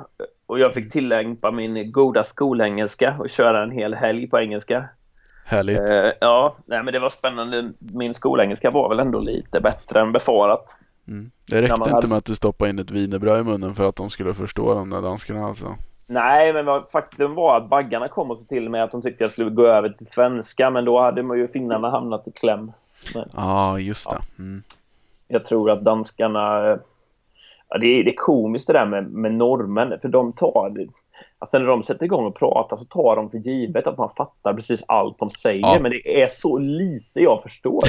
[0.46, 4.88] Och jag fick tillämpa min goda skolengelska och köra en hel helg på engelska.
[5.46, 5.80] Härligt.
[5.80, 7.70] Eh, ja, nej, men det var spännande.
[7.78, 10.80] Min skolengelska var väl ändå lite bättre än befarat.
[11.08, 11.30] Mm.
[11.46, 13.96] Det räckte inte hade- med att du stoppade in ett wienerbröd i munnen för att
[13.96, 15.76] de skulle förstå de där danskarna alltså.
[16.06, 19.24] Nej, men vad, faktum var att baggarna kom och sa till mig att de tyckte
[19.24, 22.72] jag skulle gå över till svenska, men då hade man ju finnarna hamnat i kläm.
[23.14, 24.42] Ja, ah, just det.
[24.42, 24.62] Mm.
[25.28, 26.78] Jag tror att danskarna...
[27.68, 30.76] Ja, det, är, det är komiskt det där med, med norrmän, för de tar...
[31.38, 34.54] Alltså när de sätter igång och pratar så tar de för givet att man fattar
[34.54, 35.78] precis allt de säger, Ja.
[35.82, 37.84] men det är så lite jag förstår.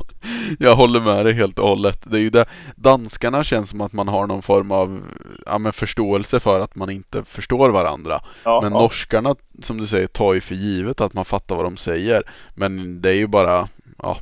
[0.58, 2.10] Jag håller med dig helt och hållet.
[2.10, 2.46] Det är ju det.
[2.76, 5.02] Danskarna känns som att man har någon form av
[5.46, 8.20] ja, men förståelse för att man inte förstår varandra.
[8.44, 8.80] Ja, Men ja.
[8.80, 12.22] norskarna, som du säger, tar ju för givet att man fattar vad de säger.
[12.54, 13.68] Men det är ju bara,
[14.02, 14.16] ja,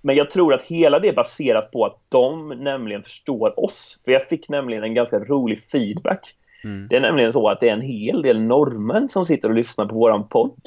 [0.00, 4.00] Men jag tror att hela det är baserat på att de nämligen förstår oss.
[4.04, 6.34] För jag fick nämligen en ganska rolig feedback.
[6.64, 6.88] Mm.
[6.88, 9.86] Det är nämligen så att det är en hel del norrmän som sitter och lyssnar
[9.86, 10.60] på våran podd.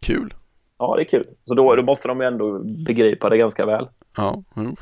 [0.00, 0.34] kul.
[0.78, 1.24] Ja, det är kul.
[1.44, 3.88] Så då, då måste de ju ändå begripa det ganska väl.
[4.16, 4.76] Ja, jo.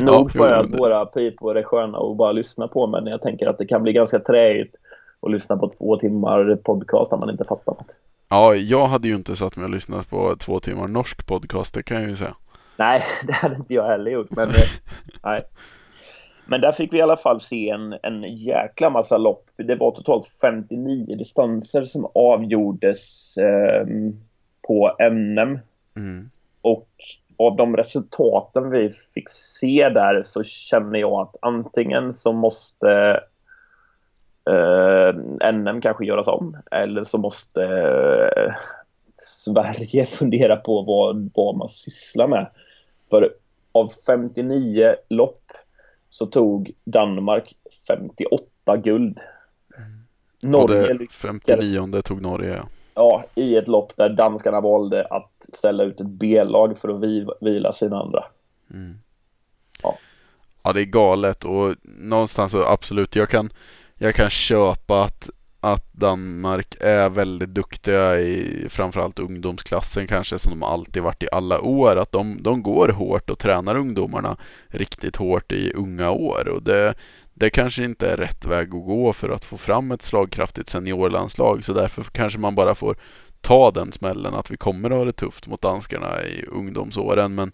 [0.02, 3.58] Nog för att våra pipor är sköna och bara lyssna på, men jag tänker att
[3.58, 4.76] det kan bli ganska träigt
[5.22, 7.96] att lyssna på två timmar podcast om man inte fattar något.
[8.28, 11.82] ja, jag hade ju inte satt mig och lyssnat på två timmar norsk podcast, det
[11.82, 12.34] kan jag ju säga.
[12.76, 14.30] Nej, det hade inte jag heller gjort.
[14.30, 14.68] Men, eh,
[15.22, 15.42] nej.
[16.46, 19.44] men där fick vi i alla fall se en, en jäkla massa lopp.
[19.56, 23.86] Det var totalt 59 distanser som avgjordes eh,
[24.68, 25.58] på NM.
[25.96, 26.30] Mm.
[26.62, 26.88] Och
[27.36, 33.20] av de resultaten vi fick se där så känner jag att antingen så måste
[34.50, 37.62] eh, NM kanske göras om eller så måste
[38.36, 38.54] eh,
[39.14, 42.50] Sverige fundera på vad, vad man sysslar med.
[43.10, 43.34] För
[43.72, 45.42] av 59 lopp
[46.10, 47.54] så tog Danmark
[47.88, 49.18] 58 guld.
[50.42, 52.62] Och Norge det lyckades 59 tog Norge,
[52.94, 53.24] ja.
[53.34, 57.72] i ett lopp där danskarna valde att ställa ut ett B-lag för att vi- vila
[57.72, 58.24] sina andra.
[58.70, 58.98] Mm.
[59.82, 59.98] Ja.
[60.62, 63.50] Ja, det är galet och någonstans så absolut, jag kan,
[63.94, 65.30] jag kan köpa att,
[65.64, 71.60] att Danmark är väldigt duktiga i framförallt ungdomsklassen kanske som de alltid varit i alla
[71.60, 71.96] år.
[71.96, 74.36] Att de, de går hårt och tränar ungdomarna
[74.68, 76.48] riktigt hårt i unga år.
[76.48, 76.94] Och det,
[77.34, 81.64] det kanske inte är rätt väg att gå för att få fram ett slagkraftigt seniorlandslag.
[81.64, 82.96] Så därför kanske man bara får
[83.40, 87.34] ta den smällen att vi kommer att ha det tufft mot danskarna i ungdomsåren.
[87.34, 87.52] Men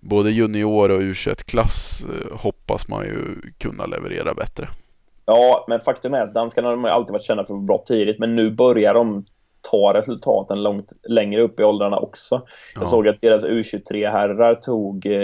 [0.00, 4.68] både junior och U21-klass eh, hoppas man ju kunna leverera bättre.
[5.26, 8.18] Ja, men faktum är att danskarna har alltid varit kända för att vara bra tidigt,
[8.18, 9.24] men nu börjar de
[9.70, 12.42] ta resultaten långt längre upp i åldrarna också.
[12.74, 12.88] Jag ja.
[12.88, 15.22] såg att deras U23-herrar tog eh,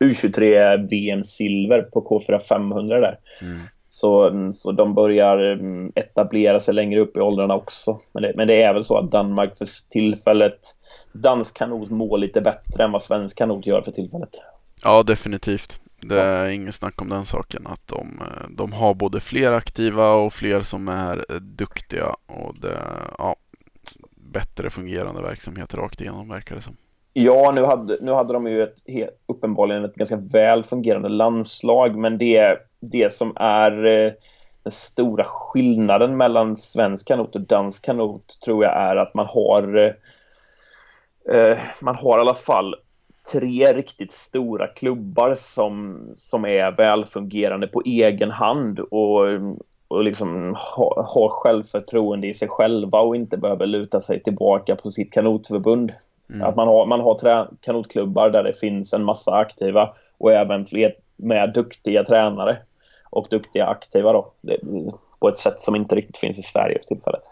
[0.00, 3.18] U23-VM-silver på K4 500 där.
[3.40, 3.58] Mm.
[3.90, 7.98] Så, så de börjar mm, etablera sig längre upp i åldrarna också.
[8.12, 10.58] Men det, men det är väl så att Danmark för tillfället
[11.12, 14.30] dansk kanot mår lite bättre än vad svensk kanot gör för tillfället.
[14.84, 15.80] Ja, definitivt.
[16.00, 16.52] Det är ja.
[16.52, 17.66] ingen snack om den saken.
[17.66, 22.06] Att de, de har både fler aktiva och fler som är duktiga.
[22.26, 22.78] Och det,
[23.18, 23.36] ja,
[24.32, 26.76] bättre fungerande verksamhet rakt igenom verkar det som.
[27.12, 28.78] Ja, nu hade, nu hade de ju ett,
[29.26, 34.12] uppenbarligen ett ganska väl fungerande landslag, men det, det som är eh,
[34.62, 39.76] den stora skillnaden mellan svensk kanot och dansk kanot tror jag är att man har
[39.76, 39.92] eh,
[41.36, 42.74] eh man har i alla fall
[43.32, 49.20] tre riktigt stora klubbar som, som är välfungerande på egen hand och,
[49.88, 54.90] och liksom har ha självförtroende i sig själva och inte behöver luta sig tillbaka på
[54.90, 55.92] sitt kanotförbund.
[56.30, 56.48] Mm.
[56.48, 60.66] Att man har, man har trä, kanotklubbar där det finns en massa aktiva och även
[60.66, 62.58] fler med duktiga tränare
[63.10, 64.32] och duktiga aktiva då.
[65.20, 67.22] På ett sätt som inte riktigt finns i Sverige för tillfället.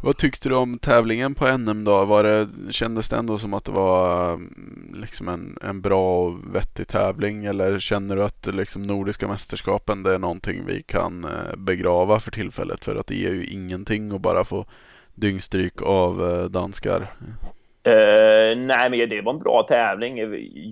[0.00, 2.04] Vad tyckte du om tävlingen på NM då?
[2.04, 6.54] Var det, kändes det ändå som att det var mm, liksom en, en bra och
[6.54, 11.56] vettig tävling eller känner du att liksom Nordiska mästerskapen det är någonting vi kan eh,
[11.56, 14.66] begrava för tillfället för att det ger ju ingenting att bara få
[15.14, 17.14] dyngstryk av eh, danskar?
[17.88, 20.18] Uh, nej, men det var en bra tävling.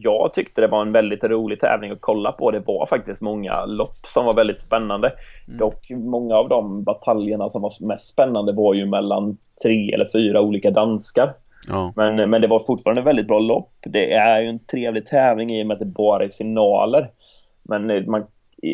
[0.02, 2.50] Jag tyckte det var en väldigt rolig tävling att kolla på.
[2.50, 5.12] Det var faktiskt många lopp som var väldigt spännande.
[5.46, 5.58] Mm.
[5.58, 10.40] Dock många av de bataljerna som var mest spännande var ju mellan tre eller fyra
[10.40, 11.32] olika danskar.
[11.68, 11.92] Ja.
[11.96, 13.72] Men, men det var fortfarande väldigt bra lopp.
[13.86, 17.06] Det är ju en trevlig tävling i och med att det bara är finaler.
[17.62, 18.26] Men eh, man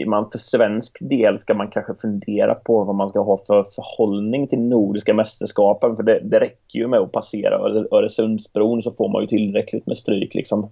[0.06, 4.48] man för svensk del ska man kanske fundera på vad man ska ha för förhållning
[4.48, 5.96] till Nordiska mästerskapen.
[5.96, 7.58] För det, det räcker ju med att passera
[7.90, 10.34] Öresundsbron så får man ju tillräckligt med stryk.
[10.34, 10.70] Liksom.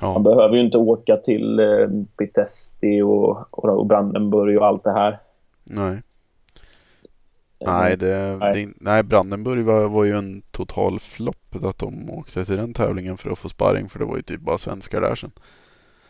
[0.00, 0.12] Ja.
[0.12, 1.88] Man behöver ju inte åka till eh,
[2.18, 5.18] Pitesti och, och, och, Brandenburg och allt det här.
[5.64, 6.02] Nej.
[7.66, 8.66] Nej, det, nej.
[8.66, 13.16] Det, nej Brandenburg var, var ju en total flopp att de åkte till den tävlingen
[13.16, 15.30] för att få sparring för det var ju typ bara svenskar där sen.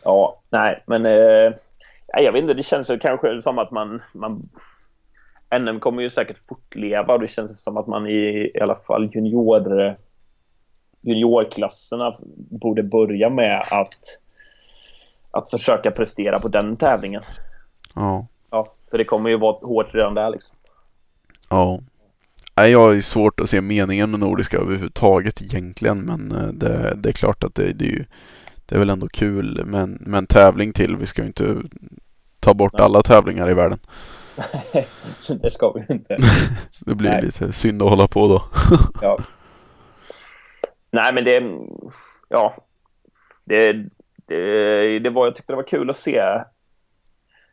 [0.03, 1.53] Ja, nej, men eh,
[2.13, 4.49] jag vet inte, det känns ju kanske som att man, man
[5.59, 9.09] NM kommer ju säkert fortleva och det känns som att man i, i alla fall
[9.13, 9.95] junior,
[11.01, 14.19] juniorklasserna borde börja med att,
[15.31, 17.21] att försöka prestera på den tävlingen.
[17.95, 18.27] Ja.
[18.51, 20.57] Ja, för det kommer ju vara hårt redan där liksom.
[21.49, 21.79] Ja.
[22.57, 27.09] Nej, jag ju svårt att se meningen med Nordiska överhuvudtaget egentligen men eh, det, det
[27.09, 28.05] är klart att det, det är ju
[28.69, 30.95] det är väl ändå kul med en, tävling till.
[30.95, 31.55] Vi ska ju inte
[32.39, 32.81] ta bort Nej.
[32.81, 33.79] alla tävlingar i världen.
[35.41, 36.17] det ska vi inte.
[36.85, 37.21] det blir Nej.
[37.21, 38.43] lite synd att hålla på då.
[39.01, 39.17] ja.
[40.91, 41.43] Nej, men det...
[42.29, 42.53] Ja.
[43.45, 43.73] Det,
[44.25, 46.21] det, det var, jag tyckte det var kul att se.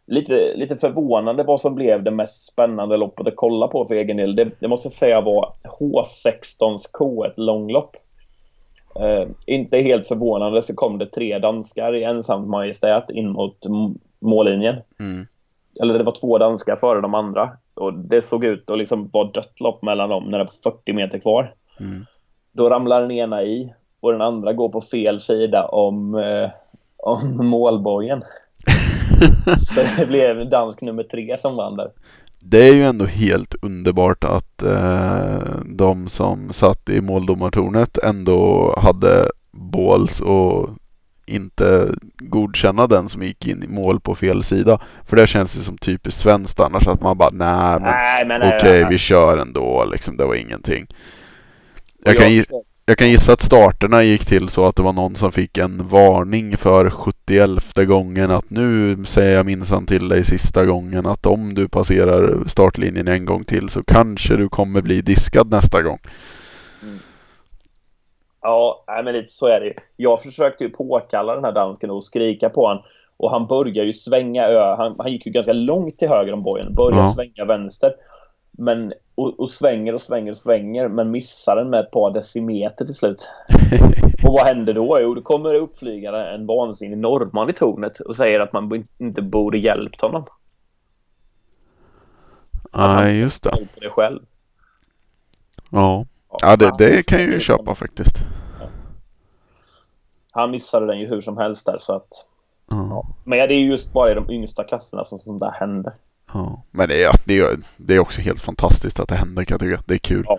[0.07, 4.17] Lite, lite förvånande vad som blev det mest spännande loppet att kolla på för egen
[4.17, 4.37] del.
[4.37, 7.97] Det, det måste jag säga var H16s K1 långlopp.
[9.01, 13.59] Uh, inte helt förvånande så kom det tre danskar i ensamt majestät in mot
[14.21, 14.77] mållinjen.
[15.01, 15.27] Mm.
[15.81, 17.51] Eller det var två danskar före de andra.
[17.75, 20.93] Och det såg ut att liksom vara dött lopp mellan dem när det var 40
[20.93, 21.55] meter kvar.
[21.81, 22.07] Mm.
[22.53, 26.49] Då ramlar den ena i och den andra går på fel sida om, uh,
[26.97, 28.23] om målbågen.
[29.59, 31.91] så det blev dansk nummer tre som vann där
[32.49, 39.31] det är ju ändå helt underbart att eh, de som satt i måldomartornet ändå hade
[39.53, 40.71] balls och
[41.27, 44.81] inte godkänna den som gick in i mål på fel sida.
[45.05, 48.57] För det känns ju som typiskt svenskt annars att man bara nej men, men okej
[48.57, 50.17] okay, vi kör ändå liksom.
[50.17, 50.87] Det var ingenting.
[52.05, 52.45] Jag kan,
[52.87, 55.89] jag kan gissa att starterna gick till så att det var någon som fick en
[55.89, 61.55] varning för 71 gången att nu säger jag minsann till dig sista gången att om
[61.55, 65.99] du passerar startlinjen en gång till så kanske du kommer bli diskad nästa gång.
[66.83, 66.99] Mm.
[68.43, 72.49] Ja, men lite så är det Jag försökte ju påkalla den här dansken och skrika
[72.51, 72.83] på honom
[73.17, 74.77] Och han börjar ju svänga.
[74.77, 76.75] Han, han gick ju ganska långt till höger om bojen.
[76.75, 77.13] Börjar Ja.
[77.15, 77.91] svänga vänster.
[78.59, 80.89] Men, och, och svänger och svänger och svänger.
[80.89, 83.29] Men missar den med ett par decimeter till slut.
[84.27, 84.99] Och vad händer då?
[85.01, 89.23] Jo, då kommer det uppflygare en vansinnig norrman i tornet och säger att man inte
[89.23, 90.27] borde hjälpt honom.
[92.73, 93.51] Nej, just det.
[93.51, 94.21] På det själv.
[95.71, 96.07] Ja,
[96.43, 98.17] ja det, det kan jag ju köpa faktiskt.
[100.31, 102.09] Han missade den ju hur som helst där så att...
[102.71, 103.07] Ja.
[103.25, 105.93] Men ja, det är ju just bara i de yngsta klasserna som sånt där händer.
[106.33, 106.63] Ja.
[106.71, 109.61] Men det är, det, är, det är också helt fantastiskt att det händer kan jag
[109.61, 109.83] tycka.
[109.87, 110.25] Det är kul.
[110.27, 110.39] Ja.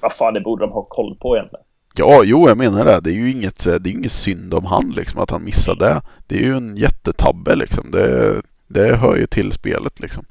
[0.00, 1.64] Vad fan, det borde de ha koll på egentligen.
[1.96, 3.00] Ja, jo, jag menar det.
[3.00, 6.02] Det är ju inget, det är inget synd om han liksom att han missade det.
[6.26, 7.90] Det är ju en jättetabbe liksom.
[7.90, 10.24] Det, det hör ju till spelet liksom.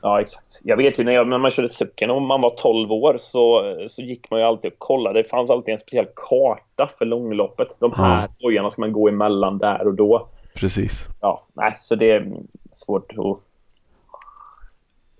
[0.00, 0.60] Ja, exakt.
[0.62, 3.62] Jag vet ju när, jag, när man körde cykeln och man var 12 år så,
[3.88, 5.22] så gick man ju alltid och kollade.
[5.22, 7.68] Det fanns alltid en speciell karta för långloppet.
[7.78, 10.28] De här bojarna ska man gå emellan där och då.
[10.54, 11.04] Precis.
[11.20, 12.32] Ja, nej, så det är
[12.72, 13.40] svårt att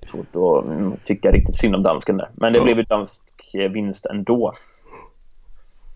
[0.07, 2.29] svårt att tycka riktigt synd om dansken där.
[2.35, 2.65] Men det Ja.
[2.65, 3.23] blev ju dansk
[3.71, 4.53] vinst ändå.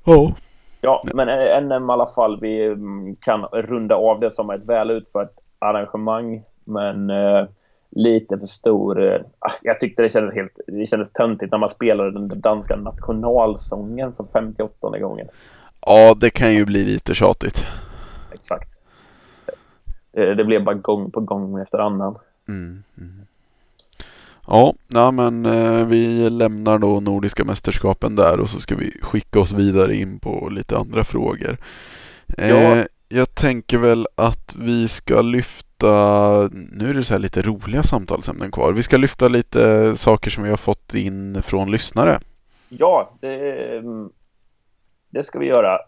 [0.05, 0.35] Ja.
[0.81, 2.41] Ja, men eh, NM i alla fall.
[2.41, 6.43] Vi mm, kan runda av det som ett väl utfört arrangemang.
[6.65, 7.47] Men eh,
[7.91, 9.03] lite för stor...
[9.13, 12.77] Eh, ah, jag tyckte det kändes helt det kändes töntigt när man spelade den danska
[12.77, 15.29] nationalsången för 58 gången.
[15.81, 17.65] Ja, det kan ju bli lite tjatigt.
[18.33, 18.69] Exakt.
[20.13, 22.19] Eh, det blev bara gång på gång efter annan.
[22.49, 22.83] Mm.
[22.99, 23.27] Mm.
[24.47, 29.41] Ja, nej, men eh, vi lämnar då Nordiska mästerskapen där och så ska vi skicka
[29.41, 31.59] oss vidare in på lite andra frågor.
[32.39, 32.85] Eh, Ja.
[33.09, 35.87] Jag tänker väl att vi ska lyfta,
[36.73, 38.73] nu är det så här lite roliga samtalsämnen kvar.
[38.73, 42.19] Vi ska lyfta lite saker som vi har fått in från lyssnare.
[42.69, 44.11] Ja, det, mm,
[45.11, 45.79] det ska vi göra.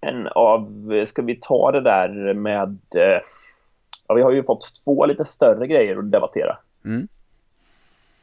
[0.00, 0.92] En av...
[1.06, 2.78] Ska vi ta det där med...
[2.94, 3.20] eh,
[4.06, 6.56] Ja, vi har ju fått två lite större grejer att debattera.
[6.84, 7.08] Mm.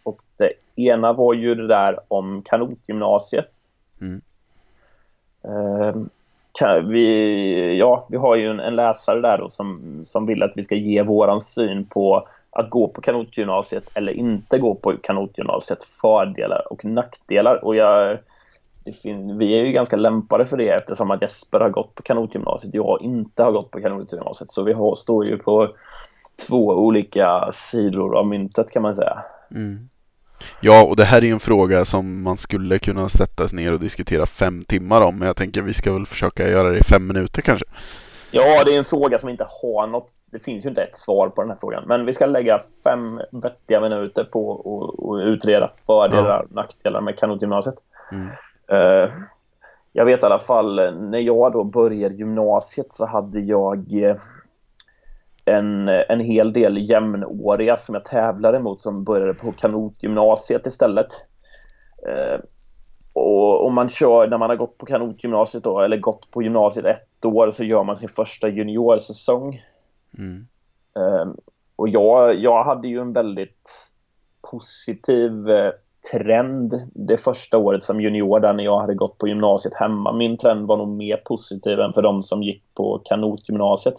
[0.09, 3.45] Och det ena var ju det där om kanotgymnasiet.
[4.01, 4.21] Mm.
[5.43, 5.95] Eh,
[6.83, 10.63] vi, ja, vi har ju en, en läsare där då som, som vill att vi
[10.63, 16.73] ska ge våran syn på att gå på kanotgymnasiet eller inte gå på kanotgymnasiet, fördelar
[16.73, 17.65] och nackdelar.
[17.65, 18.17] Och jag,
[19.37, 23.01] vi är ju ganska lämpade för det eftersom att Jesper har gått på kanotgymnasiet, jag
[23.01, 24.51] inte har gått på kanotgymnasiet.
[24.51, 25.67] Så vi har, står ju på
[26.47, 29.23] två olika sidor av myntet kan man säga.
[29.51, 29.89] Mm.
[30.61, 33.73] Ja, och det här är ju en fråga som man skulle kunna sätta sig ner
[33.73, 35.19] och diskutera fem timmar om.
[35.19, 37.65] Men jag tänker vi ska väl försöka göra det i fem minuter kanske.
[38.31, 40.07] Ja, det är en fråga som inte har något.
[40.31, 41.83] Det finns ju inte ett svar på den här frågan.
[41.87, 47.17] Men vi ska lägga fem vettiga minuter på att- att utreda fördelar och nackdelar med
[47.19, 47.75] kanotgymnasiet.
[48.11, 48.27] Mm.
[48.71, 49.11] Eh,
[49.93, 50.75] jag vet i alla fall
[51.09, 54.15] när jag då började gymnasiet så hade jag eh,
[55.49, 61.07] en, en hel del jämnåriga som jag tävlade mot som började på kanotgymnasiet istället.
[62.07, 62.39] Eh,
[63.13, 66.85] och om man kör, när man har gått på kanotgymnasiet då, eller gått på gymnasiet
[66.85, 69.61] ett år, så gör man sin första juniorsäsong.
[70.17, 70.47] Mm.
[70.95, 71.37] Ehm,
[71.75, 73.91] och jag, jag hade ju en väldigt
[74.51, 75.71] positiv eh,
[76.11, 80.13] trend det första året som junior där när jag hade gått på gymnasiet hemma.
[80.13, 83.95] Min trend var nog mer positiv än för de som gick på kanotgymnasiet.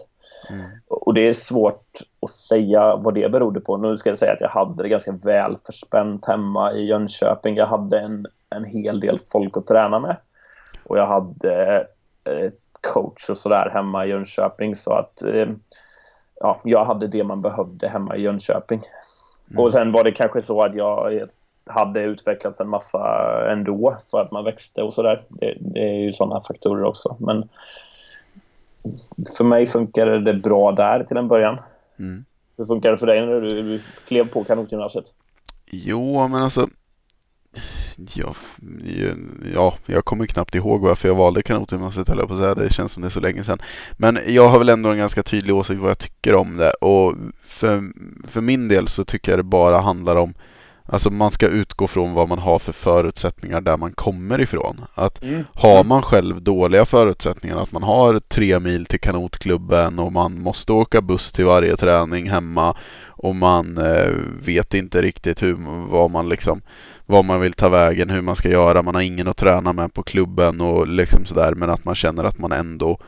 [0.51, 0.71] Mm.
[0.89, 1.85] Och det är svårt
[2.23, 3.77] att säga vad det berodde på.
[3.77, 7.57] Nu ska jag säga att jag hade det ganska väl förspänt hemma i Jönköping.
[7.57, 10.17] Jag hade en, en hel del folk att träna med.
[10.85, 11.87] Och jag hade
[12.25, 14.77] eh, coach och sådär hemma i Jönköping.
[14.77, 15.49] Så att eh,
[16.41, 18.81] ja, jag hade det man behövde hemma i Jönköping.
[19.57, 21.29] Och sen var det kanske så att jag
[21.67, 23.03] hade utvecklats en massa
[23.53, 25.23] ändå för att man växte och sådär.
[25.29, 27.17] Det, det är ju sådana faktorer också.
[27.21, 27.49] Men
[29.37, 31.59] för mig funkade det bra där till en början.
[31.99, 32.25] Mm.
[32.57, 35.05] Hur funkar det för dig när du, du klev på kanotgymnasiet?
[35.71, 36.69] Jo, men alltså.
[38.15, 38.35] Ja,
[39.55, 42.55] ja, jag kommer knappt ihåg varför jag valde kanotgymnasiet höll jag på att säga.
[42.55, 43.59] Det känns som det är så länge sedan.
[43.97, 46.71] Men jag har väl ändå en ganska tydlig åsikt vad jag tycker om det.
[46.71, 47.83] Och för,
[48.29, 50.35] för min del så tycker jag det bara handlar om
[50.93, 54.85] Alltså man ska utgå från vad man har för förutsättningar där man kommer ifrån.
[54.95, 55.45] Att Mm.
[55.55, 60.73] har man själv dåliga förutsättningar, att man har tre mil till kanotklubben och man måste
[60.73, 62.77] åka buss till varje träning hemma
[63.07, 64.13] och man eh,
[64.43, 65.57] vet inte riktigt hur,
[65.91, 66.63] vad man liksom
[67.07, 69.95] vad man vill ta vägen, hur man ska göra, man har ingen att träna med
[69.95, 72.99] på klubben och liksom sådär men att man känner att man ändå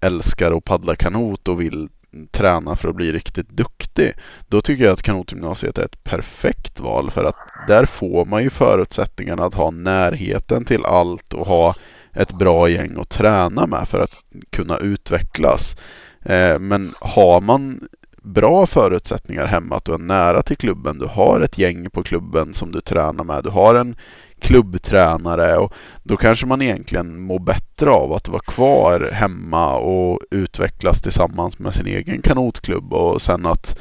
[0.00, 1.88] älskar att paddla kanot och vill
[2.30, 4.12] träna för att bli riktigt duktig.
[4.48, 7.36] Då tycker jag att kanotgymnasiet är ett perfekt val för att
[7.68, 11.74] där får man ju förutsättningarna att ha närheten till allt och ha
[12.12, 14.14] ett bra gäng att träna med för att
[14.50, 15.76] kunna utvecklas.
[16.22, 17.80] Eh, men har man
[18.22, 22.54] bra förutsättningar hemma, att du är nära till klubben, du har ett gäng på klubben
[22.54, 23.96] som du tränar med, du har en
[24.44, 25.72] klubbtränare och
[26.02, 31.74] då kanske man egentligen mår bättre av att vara kvar hemma och utvecklas tillsammans med
[31.74, 33.78] sin egen kanotklubb och sen att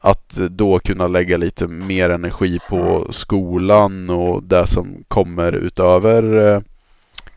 [0.00, 6.60] att då kunna lägga lite mer energi på skolan och det som kommer utöver eh,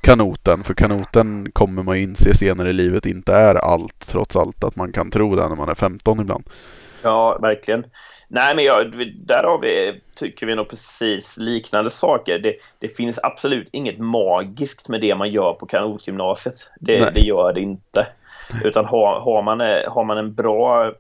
[0.02, 0.64] kanoten.
[0.64, 4.76] För kanoten kommer man ju inse senare i livet inte är allt trots allt att
[4.76, 6.44] man kan tro det när man är 15 ibland.
[7.04, 7.84] Ja, verkligen.
[8.34, 12.40] Nej, men jag, där har vi, tycker vi nog precis liknande saker.
[12.40, 16.56] Det, det finns absolut inget magiskt med det man gör på kanotgymnasiet.
[16.80, 18.08] Det, det gör det inte.
[18.64, 20.92] Utan har, har, man, har man en bra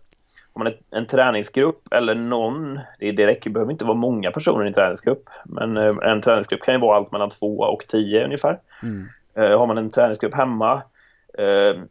[0.54, 4.64] har man en, en träningsgrupp eller någon, det, det räcker, behöver inte vara många personer
[4.66, 8.26] i en träningsgrupp, men eh, en träningsgrupp kan ju vara allt mellan två och tio
[8.26, 8.60] ungefär.
[8.84, 9.08] Mm.
[9.38, 10.82] Uh, har man en träningsgrupp hemma,
[11.40, 11.82] uh,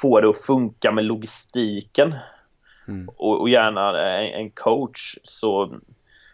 [0.00, 2.14] få det att funka med logistiken
[2.88, 3.08] mm.
[3.16, 5.14] och, och, gärna en, en, coach.
[5.22, 5.74] Så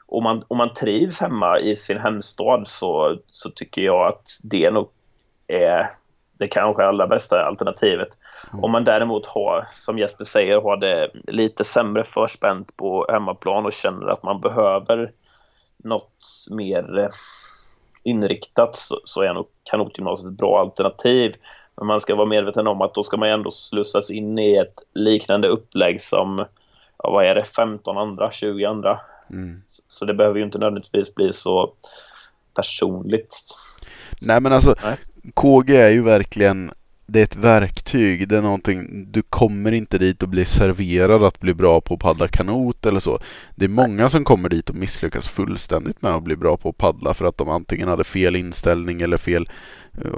[0.06, 4.70] om man, om man trivs hemma i sin hemstad så, så tycker jag att det
[4.70, 4.88] nog
[5.46, 5.86] är
[6.38, 8.08] det kanske allra bästa alternativet.
[8.52, 8.64] Mm.
[8.64, 13.72] Om man däremot har, som Jesper säger, har det lite sämre förspänt på hemmaplan och
[13.72, 15.12] känner att man behöver
[15.76, 17.08] något mer eh,
[18.02, 21.34] inriktat så, så är nog kanotgymnasiet ett bra alternativ.
[21.76, 24.82] Men man ska vara medveten om att då ska man ändå slussas in i ett
[24.94, 26.44] liknande upplägg som,
[26.98, 29.00] ja, vad är det, 15 andra, 20 andra.
[29.30, 29.62] Mm.
[29.88, 31.72] Så det behöver ju inte nödvändigtvis bli så
[32.54, 33.36] personligt.
[34.26, 34.96] Nej men alltså, Nej.
[35.34, 36.72] KG är ju verkligen
[37.06, 38.28] det är ett verktyg.
[38.28, 42.00] Det är någonting, du kommer inte dit och blir serverad att bli bra på att
[42.00, 43.18] paddla kanot eller så.
[43.54, 46.76] Det är många som kommer dit och misslyckas fullständigt med att bli bra på att
[46.76, 49.48] paddla för att de antingen hade fel inställning eller fel,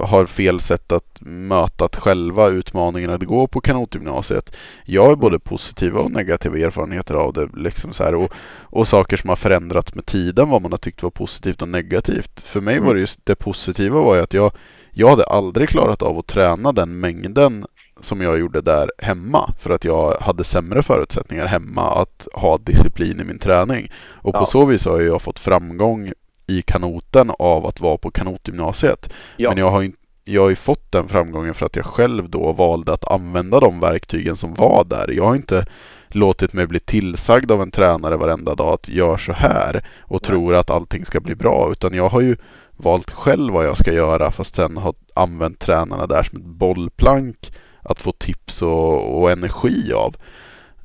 [0.01, 4.55] har fel sätt att möta själva utmaningen att gå på kanotgymnasiet.
[4.85, 7.49] Jag har både positiva och negativa erfarenheter av det.
[7.55, 11.03] Liksom så här, och, och saker som har förändrats med tiden, vad man har tyckt
[11.03, 12.41] var positivt och negativt.
[12.41, 14.51] För mig var det just det positiva var ju att jag
[14.99, 17.65] jag hade aldrig klarat av att träna den mängden
[18.01, 23.19] som jag gjorde där hemma för att jag hade sämre förutsättningar hemma att ha disciplin
[23.21, 23.91] i min träning.
[23.97, 26.11] Och på så vis har jag fått framgång
[26.47, 29.09] i kanoten av att vara på kanotgymnasiet.
[29.37, 29.49] Ja.
[29.49, 29.91] Men jag har,
[30.23, 33.79] jag har ju fått den framgången för att jag själv då valde att använda de
[33.79, 35.11] verktygen som var där.
[35.11, 35.65] Jag har inte
[36.07, 40.27] låtit mig bli tillsagd av en tränare varenda dag att gör så här och Nej.
[40.27, 41.69] tror att allting ska bli bra.
[41.71, 42.37] Utan jag har ju
[42.77, 47.53] valt själv vad jag ska göra fast sen har använt tränarna där som ett bollplank
[47.81, 50.15] att få tips och, och energi av.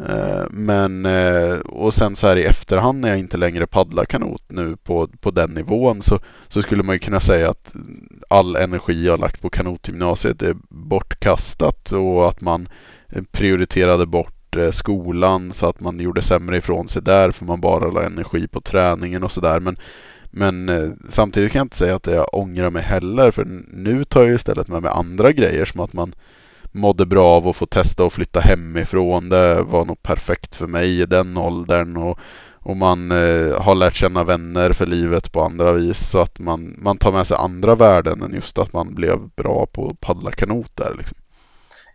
[0.09, 4.45] Eh, men, eh, och sen så här i efterhand när jag inte längre paddlar kanot
[4.49, 7.75] nu på, på den nivån så, så skulle man ju kunna säga att
[8.29, 12.69] all energi jag lagt på kanotgymnasiet är bortkastat och att man
[13.09, 17.91] eh, prioriterade bort skolan så att man gjorde sämre ifrån sig där för man bara
[17.91, 19.61] la energi på träningen och sådär.
[19.61, 19.77] Men
[20.35, 20.71] men
[21.09, 24.69] samtidigt kan jag inte säga att jag ångrar mig heller för nu tar jag istället
[24.69, 26.15] med mig andra grejer som att man
[26.73, 29.29] mådde bra av att få testa att flytta hemifrån.
[29.29, 32.19] Det var nog perfekt för mig i den åldern och,
[32.61, 36.75] och man eh, har lärt känna vänner för livet på andra vis så att man,
[36.79, 40.31] man tar med sig andra värden än just att man blev bra på att paddla
[40.31, 41.19] kanot där liksom.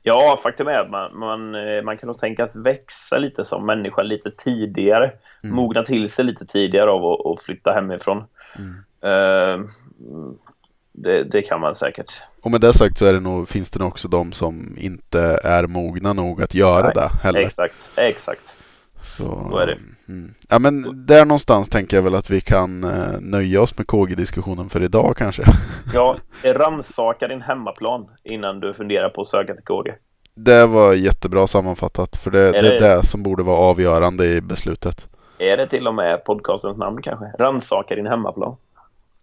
[0.07, 4.01] Ja, faktum är att man, man, eh, man kan nog tänkas växa lite som människa
[4.01, 5.11] lite tidigare.
[5.43, 5.55] Mm.
[5.55, 8.23] Mogna till sig lite tidigare av att, att flytta hemifrån.
[8.55, 8.75] Mm.
[9.03, 9.65] Uh,
[10.91, 12.21] det, det, kan man säkert.
[12.47, 15.39] Och med det sagt så är det nog, finns det nog också de som inte
[15.43, 17.39] är mogna nog att göra Nej, det heller.
[17.39, 18.53] Exakt, exakt.
[19.01, 19.77] Så, så är det.
[20.09, 20.33] Mm.
[20.49, 24.69] Ja men där någonstans tänker jag väl att vi kan eh, nöja oss med KG-diskussionen
[24.69, 25.43] för idag kanske.
[25.93, 29.93] Ja, rannsaka din hemmaplan innan du funderar på att söka till KG.
[30.35, 34.41] Det var jättebra sammanfattat för det är, det, det, det som borde vara avgörande i
[34.41, 35.09] beslutet.
[35.37, 37.25] Är det till och med podcastens namn kanske?
[37.39, 38.55] Rannsaka din hemmaplan.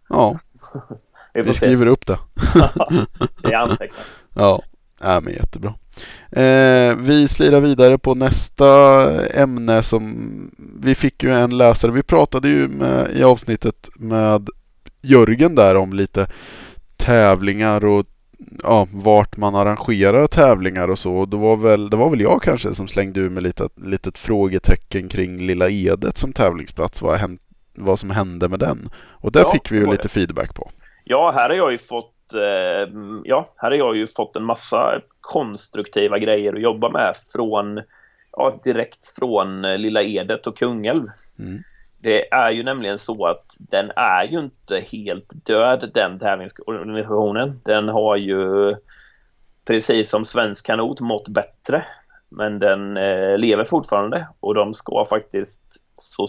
[0.09, 0.39] Ja,
[1.35, 2.19] vi, vi skriver upp det.
[3.43, 4.07] det är antecknat.
[4.37, 4.63] Ja,
[5.01, 5.75] ja men jättebra.
[6.31, 8.67] Eh, vi slirar vidare på nästa
[9.27, 10.31] ämne som
[10.81, 11.93] vi fick ju en läsare.
[11.93, 14.49] Vi pratade ju med, i avsnittet med
[15.03, 16.27] Jörgen där om lite
[16.97, 18.07] tävlingar och
[18.63, 21.27] ja, vart man arrangerar tävlingar och så.
[21.27, 25.09] Det var väl, det var väl jag kanske som slängde ur med lite litet frågetecken
[25.09, 27.03] kring Lilla Edet som tävlingsplats.
[27.03, 27.41] Vad, hänt,
[27.75, 28.89] vad som hände med den.
[28.97, 30.71] Och där ja, fick vi ju lite feedback på.
[31.05, 32.93] Ja, här har jag ju fått eh,
[33.25, 37.83] ja, här har jag ju fått en massa konstruktiva grejer att jobba med från
[38.33, 41.07] ja, direkt från Lilla Edet och Kungälv.
[41.39, 41.63] Mm.
[41.99, 47.61] Det är ju nämligen så att den är ju inte helt död, den tävlingsorganisationen.
[47.65, 48.75] Den har ju
[49.67, 51.85] precis som svensk kanot mått bättre.
[52.29, 55.63] Men den eh, lever fortfarande och de ska faktiskt
[55.97, 56.27] så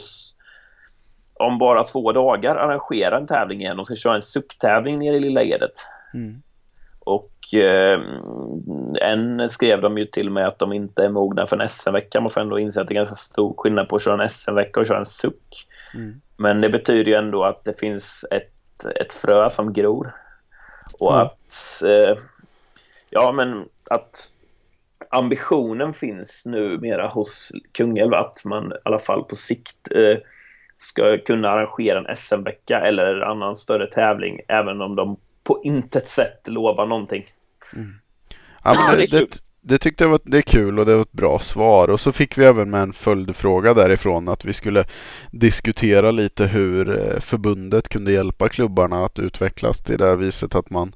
[1.39, 3.75] om bara två dagar arrangera en tävling igen.
[3.75, 5.71] De ska köra en sucktävling nere i Lilla Edet.
[6.13, 6.41] Mm.
[6.99, 7.99] Och eh,
[9.01, 12.21] en skrev de ju till med att de inte är mogna för en SM-vecka.
[12.21, 14.79] Man får ändå inse att det är ganska stor skillnad på att köra en SM-vecka
[14.79, 15.67] och köra en suck.
[15.93, 16.21] Mm.
[16.37, 20.15] Men det betyder ju ändå att det finns ett, ett frö som gror.
[20.99, 21.25] Och mm.
[21.25, 22.17] att, eh,
[23.09, 24.31] ja men att
[25.09, 30.17] ambitionen finns numera hos Kungälv att man i alla fall på sikt eh,
[30.75, 36.41] ska kunna arrangera en SM-vecka eller annan större tävling även om de på intet sätt
[36.45, 37.25] lovar någonting.
[37.75, 37.93] Mm.
[38.63, 41.11] Ja, men det, det, det, tyckte jag var det är kul och det var ett
[41.11, 44.85] bra svar och så fick vi även med en följdfråga därifrån att vi skulle
[45.31, 50.93] diskutera lite hur eh, förbundet kunde hjälpa klubbarna att utvecklas till det viset att man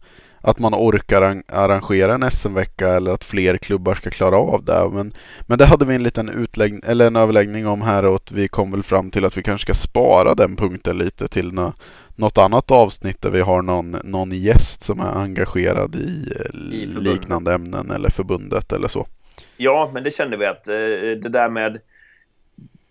[0.49, 4.89] att man orkar arrangera en SM-vecka eller att fler klubbar ska klara av det.
[4.93, 5.13] Men,
[5.47, 8.71] men det hade vi en liten utlägg, eller en överläggning om här och vi kom
[8.71, 11.73] väl fram till att vi kanske ska spara den punkten lite till nå,
[12.15, 16.33] något annat avsnitt där vi har någon, någon gäst som är engagerad i,
[16.71, 19.07] I liknande ämnen eller förbundet eller så.
[19.57, 20.73] Ja, men det kände vi att eh,
[21.21, 21.79] det där med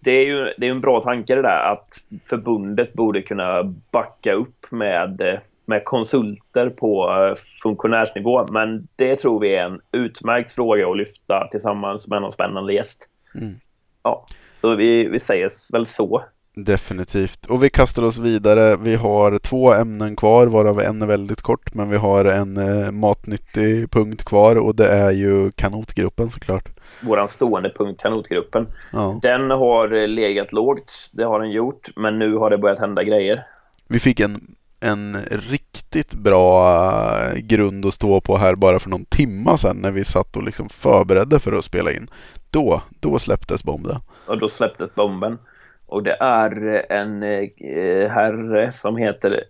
[0.01, 1.99] det är ju det är en bra tanke det där att
[2.29, 5.39] förbundet borde kunna backa upp med eh,
[5.69, 8.47] med konsulter på eh, funktionärsnivå.
[8.47, 13.09] Men det tror vi är en utmärkt fråga att lyfta tillsammans med någon spännande gäst.
[13.35, 13.55] Mm.
[14.03, 16.25] Ja, så vi, vi säger väl så.
[16.65, 17.47] Definitivt.
[17.47, 18.77] Och vi kastar oss vidare.
[18.77, 22.91] Vi har två ämnen kvar varav en är väldigt kort men vi har en eh,
[22.91, 26.69] matnyttig punkt kvar och det är ju kanotgruppen såklart.
[27.03, 28.67] Våran stående punkt kanotgruppen.
[28.93, 29.19] Ja.
[29.23, 33.05] Den har eh, legat lågt, det har den gjort, men nu har det börjat hända
[33.05, 33.45] grejer.
[33.89, 34.41] Vi fick en
[34.81, 40.05] en riktigt bra grund att stå på här bara för någon timma sedan när vi
[40.05, 42.11] satt och liksom förberedde för att spela in.
[42.51, 44.01] Då, då släpptes bomben.
[44.27, 45.39] Och då släpptes bomben.
[45.87, 49.45] Och det är en eh, herre som heter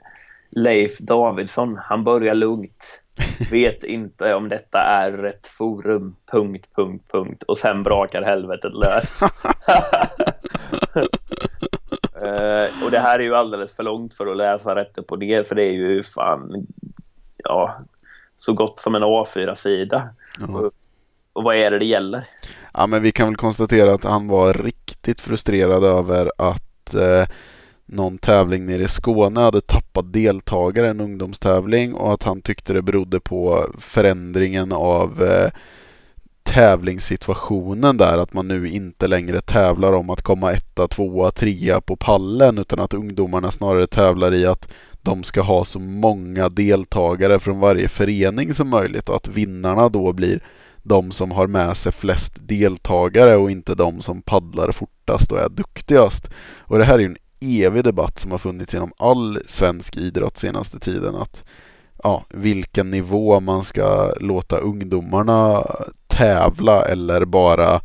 [0.50, 1.78] Leif Davidsson.
[1.82, 3.00] Han börjar lugnt.
[3.50, 6.16] Vet inte om detta är rätt forum.
[6.32, 7.42] Punkt, punkt, punkt.
[7.42, 9.20] Och sen brakar helvetet lös.
[12.22, 15.18] Uh, och det här är ju alldeles för långt för att läsa rätt upp och
[15.18, 16.66] ner för det är ju fan
[17.36, 17.74] ja,
[18.36, 20.08] så gott som en A4-sida.
[20.48, 20.72] Och,
[21.32, 22.24] och, vad är det det gäller?
[22.74, 27.26] Ja men vi kan väl konstatera att han var riktigt frustrerad över att eh,
[27.86, 32.82] någon tävling nere i Skåne hade tappat deltagare, en ungdomstävling och att han tyckte det
[32.82, 35.50] berodde på förändringen av eh,
[36.48, 41.96] tävlingssituationen där att man nu inte längre tävlar om att komma etta, tvåa, trea på
[41.96, 44.68] pallen utan att ungdomarna snarare tävlar i att
[45.02, 50.12] de ska ha så många deltagare från varje förening som möjligt och att vinnarna då
[50.12, 50.42] blir
[50.82, 55.48] de som har med sig flest deltagare och inte de som paddlar fortast och är
[55.48, 56.30] duktigast.
[56.58, 60.78] Och det här är en evig debatt som har funnits genom all svensk idrott senaste
[60.78, 61.14] tiden.
[61.14, 61.44] att
[62.02, 65.64] ja, vilken nivå man ska låta ungdomarna
[66.16, 67.80] tävla eller bara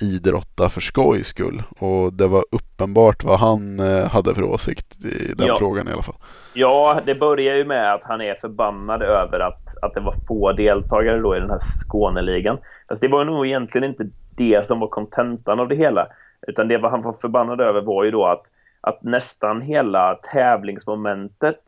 [0.00, 1.62] idrotta för skojs skull.
[1.78, 5.56] Och det var uppenbart vad han eh, hade för åsikt i den ja.
[5.58, 6.16] frågan i alla fall.
[6.54, 10.52] Ja, det börjar ju med att han är förbannad över att, att det var få
[10.52, 12.58] deltagare då i den här Skåneligan.
[12.88, 16.06] Fast det var nog egentligen inte det som var kontentan av det hela.
[16.46, 18.42] Utan det han var förbannad över var ju då att,
[18.80, 21.58] att nästan hela tävlingsmomentet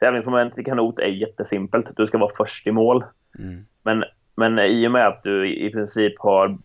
[0.00, 1.96] Tävlingsmomentet i kanot är jättesimpelt.
[1.96, 3.04] Du ska vara först i mål.
[3.38, 3.66] Mm.
[3.82, 4.04] Men,
[4.36, 6.56] men i och med att du i princip har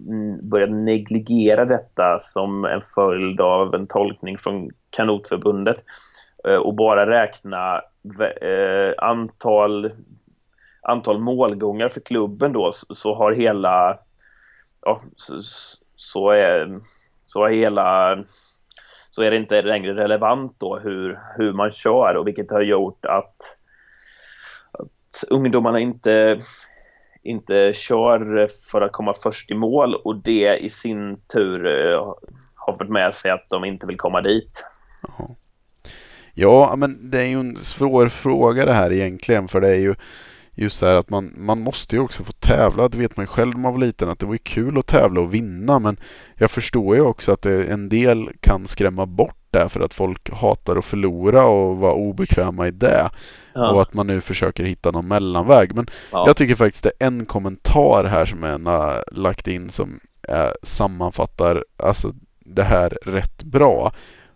[0.41, 5.84] börjat negligera detta som en följd av en tolkning från kanotförbundet
[6.47, 7.82] eh, och bara räkna
[8.41, 9.91] eh, antal,
[10.82, 13.99] antal målgångar för klubben då så har hela
[14.82, 15.39] ja, så,
[15.95, 16.80] så är
[17.26, 18.17] så är hela
[19.11, 23.05] så är det inte längre relevant då hur, hur man kör och vilket har gjort
[23.05, 23.36] att,
[24.72, 26.39] att ungdomarna inte,
[27.30, 32.14] inte kör för att komma först i mål och det i sin tur eh,
[32.56, 34.66] har fått med sig att de inte vill komma dit.
[36.34, 39.96] Ja, men det är ju en svår fråga det här egentligen för det är ju
[40.56, 42.90] just så här att man, man måste ju också få tävla.
[42.90, 44.88] Det vet man ju själv när man var liten att det var ju kul att
[44.88, 46.00] tävla och vinna men
[46.36, 50.30] jag förstår ju också att det, en del kan skrämma bort det för att folk
[50.34, 53.10] hatar att förlora och vara obekväma i det.
[53.54, 53.72] Ja.
[53.72, 55.76] Och att man nu försöker hitta någon mellanväg.
[55.76, 56.24] Men ja.
[56.28, 60.54] jag tycker faktiskt det är en kommentar här som en har lagt in som är,
[60.64, 63.91] sammanfattar alltså det här rätt bra.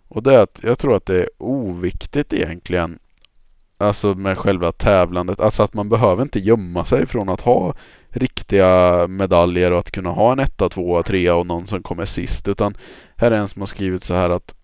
[0.08, 2.98] Och det är att jag tror att det är oviktigt egentligen
[3.78, 5.40] Alltså med själva tävlandet.
[5.40, 7.74] Alltså att man behöver inte gömma sig från att ha
[8.08, 12.48] riktiga medaljer och att kunna ha en etta, tvåa, trea och någon som kommer sist.
[12.48, 12.76] Utan
[13.16, 14.54] här är en som har skrivit så här att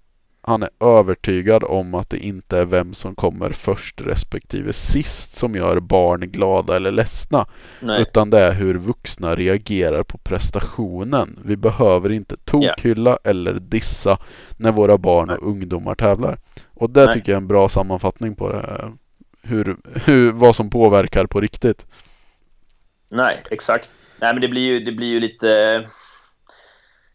[0.42, 5.54] han är övertygad om att det inte är vem som kommer först respektive sist som
[5.54, 7.46] gör barn glada eller ledsna.
[7.80, 8.02] Nej.
[8.02, 11.38] Utan det är hur vuxna reagerar på prestationen.
[11.44, 14.18] Vi behöver inte tokhylla eller dissa
[14.56, 16.38] när våra barn och ungdomar tävlar.
[16.74, 17.14] Och det Nej.
[17.14, 18.92] tycker jag är en bra sammanfattning på det.
[19.42, 21.86] Hur, hur, vad som påverkar på riktigt.
[23.08, 23.94] Nej, exakt.
[24.20, 25.84] Nej, men det blir ju, det blir ju lite...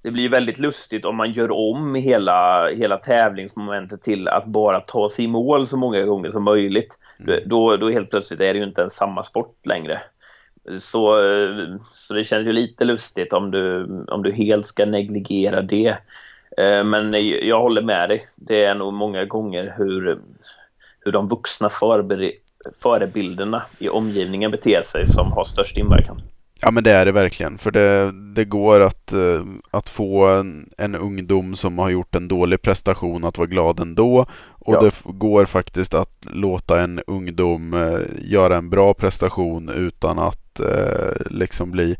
[0.05, 5.09] Det blir väldigt lustigt om man gör om hela, hela tävlingsmomentet till att bara ta
[5.09, 6.97] sig i mål så många gånger som möjligt.
[7.19, 7.39] Mm.
[7.45, 10.01] Då, då helt plötsligt är det ju inte ens samma sport längre.
[10.79, 11.17] Så,
[11.93, 15.97] så det känns ju lite lustigt om du, om du helt ska negligera det.
[16.57, 17.13] Eh, Men
[17.47, 18.21] jag håller med dig.
[18.35, 20.19] Det är nog många gånger hur,
[21.01, 22.31] hur de vuxna förber-
[22.83, 26.21] förebilderna i omgivningen beter sig som har störst inverkan.
[26.65, 27.57] Ja men det är det verkligen.
[27.57, 29.41] För det, det går att, eh,
[29.71, 34.25] att få en, en ungdom som har gjort en dålig prestation att vara glad ändå.
[34.41, 34.79] Och Ja.
[34.79, 37.99] det går faktiskt att låta en ungdom eh,
[38.31, 41.95] göra en bra prestation utan att eh, liksom bli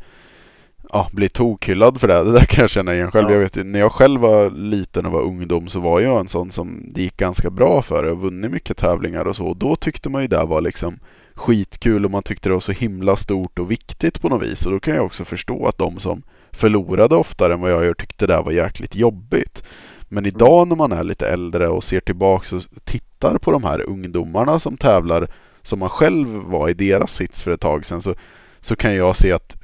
[0.92, 2.24] Ja, bli tokhyllad för det.
[2.24, 3.26] Det där kan jag känna igen själv.
[3.28, 3.34] Ja.
[3.34, 6.50] Jag vet när jag själv var liten och var ungdom så var jag en sån
[6.50, 8.04] som det gick ganska bra för.
[8.04, 9.46] Jag har vunnit mycket tävlingar och så.
[9.46, 10.98] Och då tyckte man ju det var liksom
[11.36, 14.66] skitkul och man tyckte det var så himla stort och viktigt på något vis.
[14.66, 16.22] Och då kan jag också förstå att de som
[16.52, 19.62] förlorade oftare än vad jag gör tyckte det var jäkligt jobbigt.
[20.08, 23.88] Men idag när man är lite äldre och ser tillbaks och tittar på de här
[23.88, 25.28] ungdomarna som tävlar
[25.62, 28.14] som man själv var i deras sits för ett tag sedan så,
[28.60, 29.56] så kan jag se att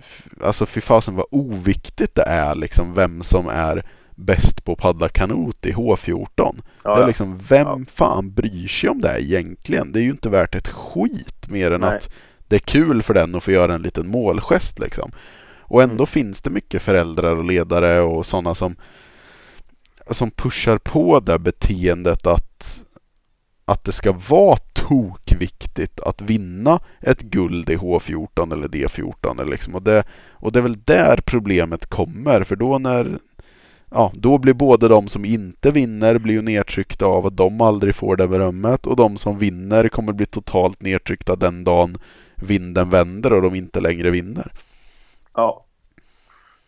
[0.44, 3.86] alltså fy fasen vad oviktigt det är liksom vem som är
[4.16, 6.60] bäst på att paddla kanot i H14.
[6.84, 7.78] Ja, det är liksom, vem Ja.
[7.92, 9.92] fan bryr sig om det här egentligen?
[9.92, 11.96] Det är ju inte värt ett skit mer än Nej.
[11.96, 12.10] att
[12.48, 15.10] det är kul för den att få göra en liten målgest liksom.
[15.60, 16.06] Och ändå Mm.
[16.06, 18.76] finns det mycket föräldrar och ledare och sådana som,
[20.10, 22.82] som pushar på det beteendet att,
[23.64, 29.40] att det ska vara tokviktigt att vinna ett guld i H14 eller D14.
[29.40, 29.74] Eller liksom.
[29.74, 32.44] och, det, och det är väl där problemet kommer.
[32.44, 33.18] För då när
[33.94, 37.94] Ja, då blir både de som inte vinner blir ju nedtryckta av att de aldrig
[37.94, 41.98] får det berömmet och de som vinner kommer bli totalt nedtryckta den dagen
[42.36, 44.52] vinden vänder och de inte längre vinner.
[45.34, 45.64] Ja.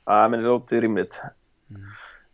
[0.04, 1.20] ja, men det låter ju rimligt.
[1.70, 1.82] Mm.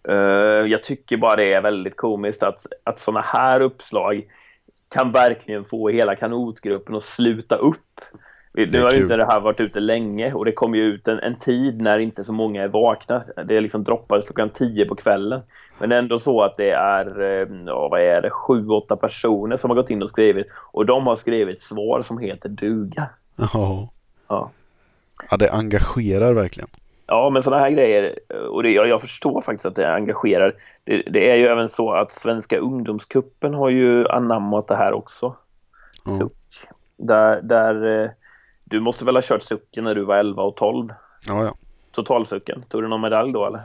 [0.09, 4.23] Eh, jag tycker bara det är väldigt komiskt att, att sådana här uppslag
[4.95, 7.90] kan verkligen få hela kanotgruppen att sluta upp.
[8.53, 11.19] Nu har ju inte det här varit ute länge och det kom ju ut en,
[11.19, 13.25] en tid när inte så många är vakna.
[13.45, 15.41] Det liksom droppades klockan 10 på kvällen.
[15.79, 18.97] Men det är ändå så att det är, eh, ja, vad är det, sju, åtta
[18.97, 23.09] personer som har gått in och skrivit och de har skrivit svar som heter duga.
[23.37, 23.89] Ja.
[24.29, 24.51] Ja.
[25.31, 26.69] ja, det engagerar verkligen.
[27.07, 28.19] Ja, men sådana här grejer,
[28.51, 30.55] och det, jag, jag förstår faktiskt att det engagerar.
[30.85, 35.35] Det, det är ju även så att Svenska ungdomskuppen har ju anammat det här också.
[36.19, 36.33] Suck.
[36.97, 38.11] Där, där, eh,
[38.71, 40.89] du måste väl ha kört sucken när du var 11 och 12?
[41.27, 41.55] Ja, ja.
[41.93, 42.63] Totalsucken.
[42.69, 43.61] Tog du någon medalj då eller?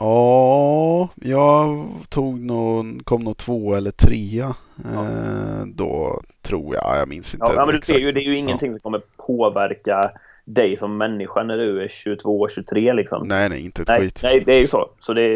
[0.00, 4.54] Ja, jag tog nog, kom nog två eller trea.
[4.84, 8.24] Eh, då tror jag, jag minns inte Ja, ja men du ser ju, det är
[8.30, 10.10] ju ingenting som kommer påverka
[10.44, 13.22] dig som människa när du är 22, 23 liksom.
[13.28, 14.20] Nej, nej, inte ett Nej, skit.
[14.22, 14.90] nej, det är ju så.
[15.00, 15.28] Så det,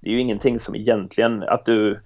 [0.00, 2.00] det är ju ingenting som egentligen att du...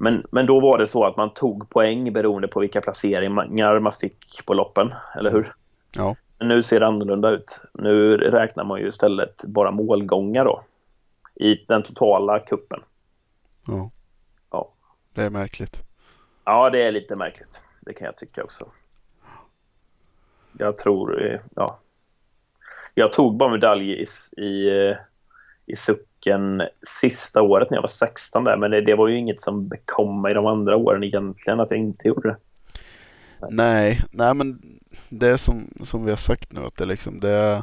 [0.00, 3.92] Men, men då var det så att man tog poäng beroende på vilka placeringar man
[3.92, 5.52] fick på loppen, eller hur?
[5.96, 6.16] Ja.
[6.38, 7.60] Men nu ser det annorlunda ut.
[7.74, 10.62] Nu räknar man ju istället bara målgångar då.
[11.34, 12.80] I den totala kuppen.
[13.66, 13.90] Ja.
[14.50, 14.68] Ja.
[15.14, 15.82] Det är märkligt.
[16.44, 17.62] Ja, det är lite märkligt.
[17.80, 18.66] Det kan jag tycka också.
[20.58, 21.78] Jag tror, eh, ja.
[22.94, 24.06] Jag tog bara medalj i,
[24.42, 24.96] i, eh,
[25.66, 26.62] i sucken
[27.00, 30.22] sista året när jag var 16 där, men det, det var ju inget som bekom
[30.22, 32.36] mig de andra åren egentligen att jag inte gjorde det.
[33.50, 34.62] Nej, nej men
[35.08, 37.62] det är som, som vi har sagt nu att det liksom det är,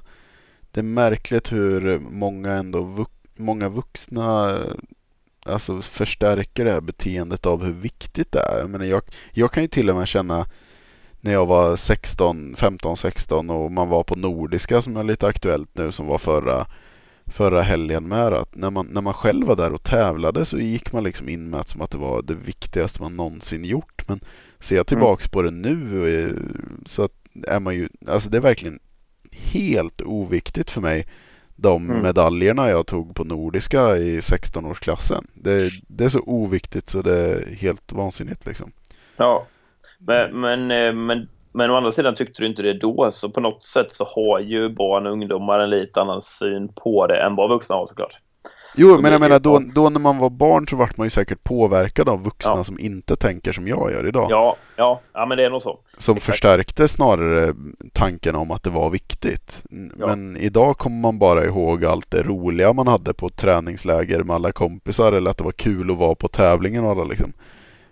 [0.71, 4.59] det är märkligt hur många ändå vux, många vuxna
[5.45, 8.59] alltså förstärker det här beteendet av hur viktigt det är.
[8.59, 9.01] Jag, menar, jag,
[9.31, 10.45] jag kan ju till och med känna
[11.21, 15.69] när jag var 16, 15, 16 och man var på Nordiska som är lite aktuellt
[15.73, 16.67] nu som var förra,
[17.25, 20.91] förra helgen med att när man, när man själv var där och tävlade så gick
[20.91, 24.07] man liksom in med att, som att det var det viktigaste man någonsin gjort.
[24.07, 24.19] Men
[24.65, 26.31] ser jag tillbaks på det nu eh,
[26.85, 27.09] så
[27.47, 28.79] är man ju, alltså det är verkligen
[29.31, 31.07] helt oviktigt för mig
[31.55, 32.01] de Mm.
[32.03, 35.25] medaljerna jag tog på Nordiska i 16-årsklassen.
[35.33, 38.71] Det, det är så oviktigt så det är helt vansinnigt liksom.
[39.17, 39.47] Ja.
[39.99, 43.39] Men, men, eh, men, men å andra sidan tyckte du inte det då, så på
[43.39, 47.35] något sätt så har ju barn och ungdomar en lite annan syn på det än
[47.35, 48.17] vad vuxna har såklart.
[48.77, 51.43] Jo, men jag menar då, då när man var barn så vart man ju säkert
[51.43, 52.63] påverkad av vuxna ja.
[52.63, 54.27] som inte tänker som jag gör idag.
[54.29, 55.79] Ja, ja, ja men det är nog så.
[55.97, 56.25] Som Exakt.
[56.25, 57.53] förstärkte snarare
[57.93, 59.63] tanken om att det var viktigt.
[59.99, 60.07] Ja.
[60.07, 64.51] Men idag kommer man bara ihåg allt det roliga man hade på träningsläger med alla
[64.51, 67.33] kompisar eller att det var kul att vara på tävlingen och alla liksom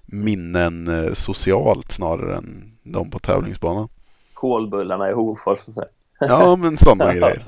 [0.05, 3.89] minnen eh, socialt snarare än de på tävlingsbanan.
[4.34, 5.59] Kolbullarna i Hofors.
[5.59, 5.84] Så
[6.19, 7.43] Ja, men sådana grejer.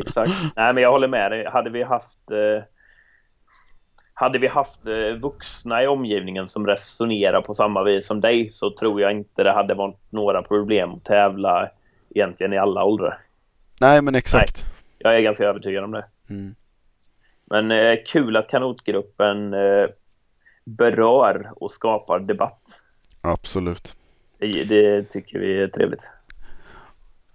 [0.00, 0.32] Exakt.
[0.56, 1.46] Nej, men jag håller med dig.
[1.46, 2.64] Hade vi haft eh,
[4.20, 8.70] hade vi haft eh, vuxna i omgivningen som resonerar på samma vis som dig så
[8.70, 11.70] tror jag inte det hade varit några problem att tävla
[12.14, 13.18] egentligen i alla åldrar.
[13.80, 14.64] Nej, men exakt.
[14.64, 16.04] Nej, jag är ganska övertygad om det.
[16.30, 16.54] Mm.
[17.44, 19.86] Men eh, kul att kanotgruppen eh,
[20.64, 22.62] berör och skapar debatt.
[23.20, 23.96] Absolut.
[24.38, 26.10] Det, det tycker vi är trevligt.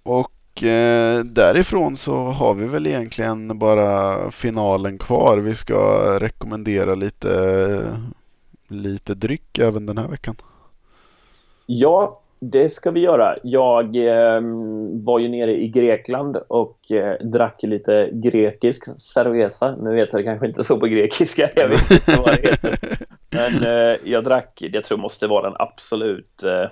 [0.04, 0.32] Och
[0.64, 5.38] eh, därifrån så har vi väl egentligen bara finalen kvar.
[5.38, 5.76] Vi ska
[6.20, 7.80] rekommendera lite,
[8.68, 10.36] lite dryck även den här veckan.
[11.66, 13.36] Ja, det ska vi göra.
[13.44, 14.42] Jag eh,
[15.06, 19.76] var ju nere i Grekland och eh, drack lite grekisk cerveza.
[19.76, 21.50] Nu vet jag det kanske inte så på grekiska.
[21.56, 22.80] Jag vet inte vad det heter.
[23.30, 26.70] Men eh, jag drack, jag tror måste vara den absolut eh,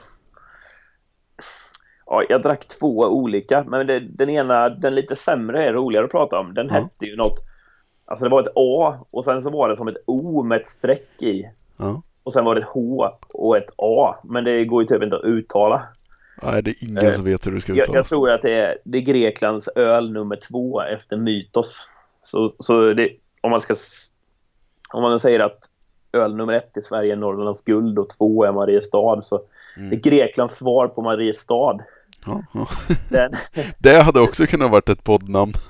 [2.13, 6.11] Ja, jag drack två olika, men det, den ena, den lite sämre, är roligare att
[6.11, 6.53] prata om.
[6.53, 6.83] Den mm.
[6.83, 7.39] hette ju något...
[8.05, 10.67] Alltså det var ett A och sen så var det som ett O med ett
[10.67, 11.49] streck i.
[11.79, 11.95] Mm.
[12.23, 15.15] Och sen var det ett H och ett A, men det går ju typ inte
[15.15, 15.81] att uttala.
[16.43, 17.87] Nej, det är ingen eh, som vet hur du ska uttala.
[17.87, 21.87] Jag, jag, tror att det är, det är Greklands öl nummer två efter Mytos.
[22.21, 23.09] Så, så det,
[23.41, 23.75] om man ska...
[24.93, 25.59] Om man säger att
[26.13, 29.21] öl nummer ett i Sverige är Norrlands guld och två är Mariestad.
[29.21, 29.41] Så
[29.77, 29.89] mm.
[29.89, 31.77] det är Greklands svar på Mariestad.
[32.25, 32.43] Ja,
[33.77, 35.53] det hade också kunnat varit ett poddnamn.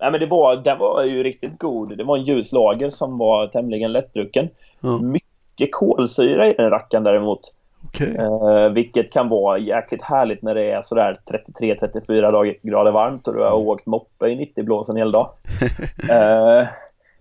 [0.00, 1.98] Nej, men det var, den var ju riktigt god.
[1.98, 4.48] Det var en ljus lager som var tämligen lättdrucken.
[4.80, 4.98] Ja.
[4.98, 7.40] Mycket kolsyra i den rackaren däremot.
[7.88, 8.14] Okay.
[8.14, 11.14] Eh, vilket kan vara jäkligt härligt när det är sådär
[11.60, 15.30] 33-34 grader varmt och du har åkt moppe i 90 blås en hel dag.
[16.10, 16.68] eh,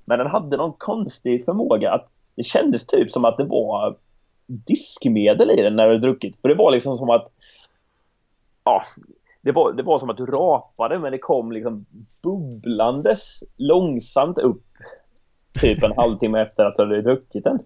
[0.06, 3.96] men den hade någon konstig förmåga att det kändes typ som att det var
[4.48, 6.42] diskmedel i den när du druckit.
[6.42, 7.28] För det var liksom som att
[8.64, 8.84] ja,
[9.42, 11.86] det var, det var som att du rapade men det kom liksom
[12.22, 14.64] bubblandes långsamt upp
[15.62, 17.60] typ en halvtimme efter att du hade druckit den.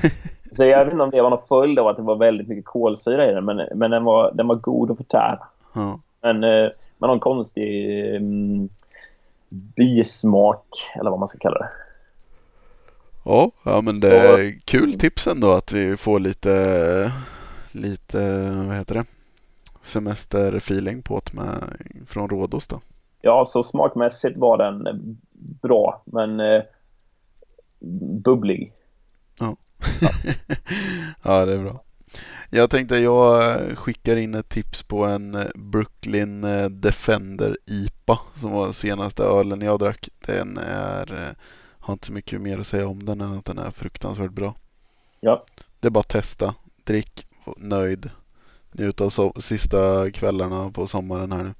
[0.50, 2.64] Så jag vet inte om det var någon följd av att det var väldigt mycket
[2.64, 5.38] kolsyra i den men, men den, var, den var god att förtära.
[5.76, 5.98] Mm.
[6.22, 8.68] Men eh, med någon konstig mm,
[9.48, 11.70] bismak eller vad man ska kalla det.
[13.24, 17.12] Ja, ja men det är kul tips ändå att vi får lite,
[17.72, 18.18] lite,
[18.66, 19.04] vad heter det,
[19.82, 21.76] semesterfeeling på det med,
[22.06, 22.80] från Rhodos då.
[23.20, 25.18] Ja, så smakmässigt var den
[25.62, 26.62] bra, men eh,
[28.24, 28.72] bubblig.
[29.38, 29.56] Ja.
[30.00, 30.10] Ja.
[31.22, 31.82] ja, det är bra.
[32.50, 39.22] Jag tänkte jag skickar in ett tips på en Brooklyn Defender IPA som var senaste
[39.22, 40.08] ölen jag drack.
[40.26, 41.36] Den är
[41.80, 44.54] har inte så mycket mer att säga om den än att den är fruktansvärt bra.
[45.20, 45.44] Ja.
[45.80, 46.54] Det är bara att testa,
[46.84, 47.26] drick,
[47.56, 48.10] nöjd,
[48.72, 51.54] njut av so sista kvällarna på sommaren här nu.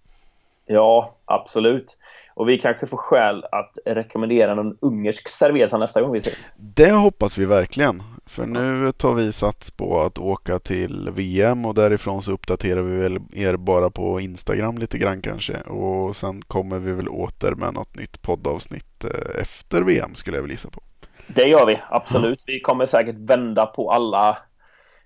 [0.66, 1.96] Ja, absolut.
[2.34, 6.50] Och vi kanske får skäl att rekommendera någon ungersk cerveza nästa gång vi ses.
[6.56, 8.02] Det hoppas vi verkligen.
[8.26, 13.00] För nu tar vi sats på att åka till VM och därifrån så uppdaterar vi
[13.00, 15.60] väl er bara på Instagram lite grann kanske.
[15.60, 20.42] Och sen kommer vi väl åter med något nytt poddavsnitt eh, efter VM skulle jag
[20.42, 20.80] väl gissa på.
[21.26, 22.44] Det gör vi, absolut.
[22.46, 24.38] Vi kommer säkert vända på alla,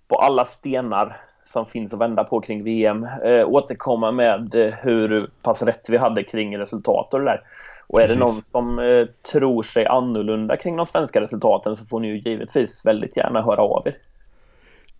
[0.08, 1.16] på alla stenar
[1.54, 3.04] som finns att vända på kring VM.
[3.24, 7.42] Eh, återkomma med eh, hur pass rätt vi hade kring resultat och det där.
[7.86, 8.20] Och är Precis.
[8.20, 12.18] det någon som eh, tror sig annorlunda kring de svenska resultaten så får ni ju
[12.18, 13.98] givetvis väldigt gärna höra av er.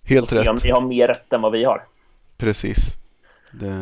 [0.02, 0.48] Helt rätt.
[0.48, 1.84] om ni har mer rätt än vad vi har.
[2.36, 2.96] Precis.
[3.50, 3.74] Det...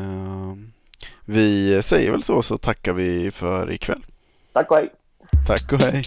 [1.24, 4.04] Vi säger väl så, så tackar vi för ikväll.
[4.52, 4.88] Tack och hej.
[5.46, 6.02] Tack och hej.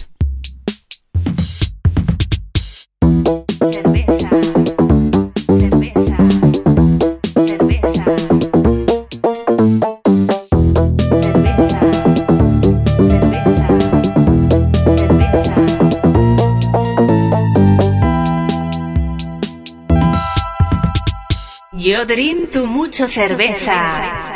[21.96, 24.35] Yo drink mucho cerveza.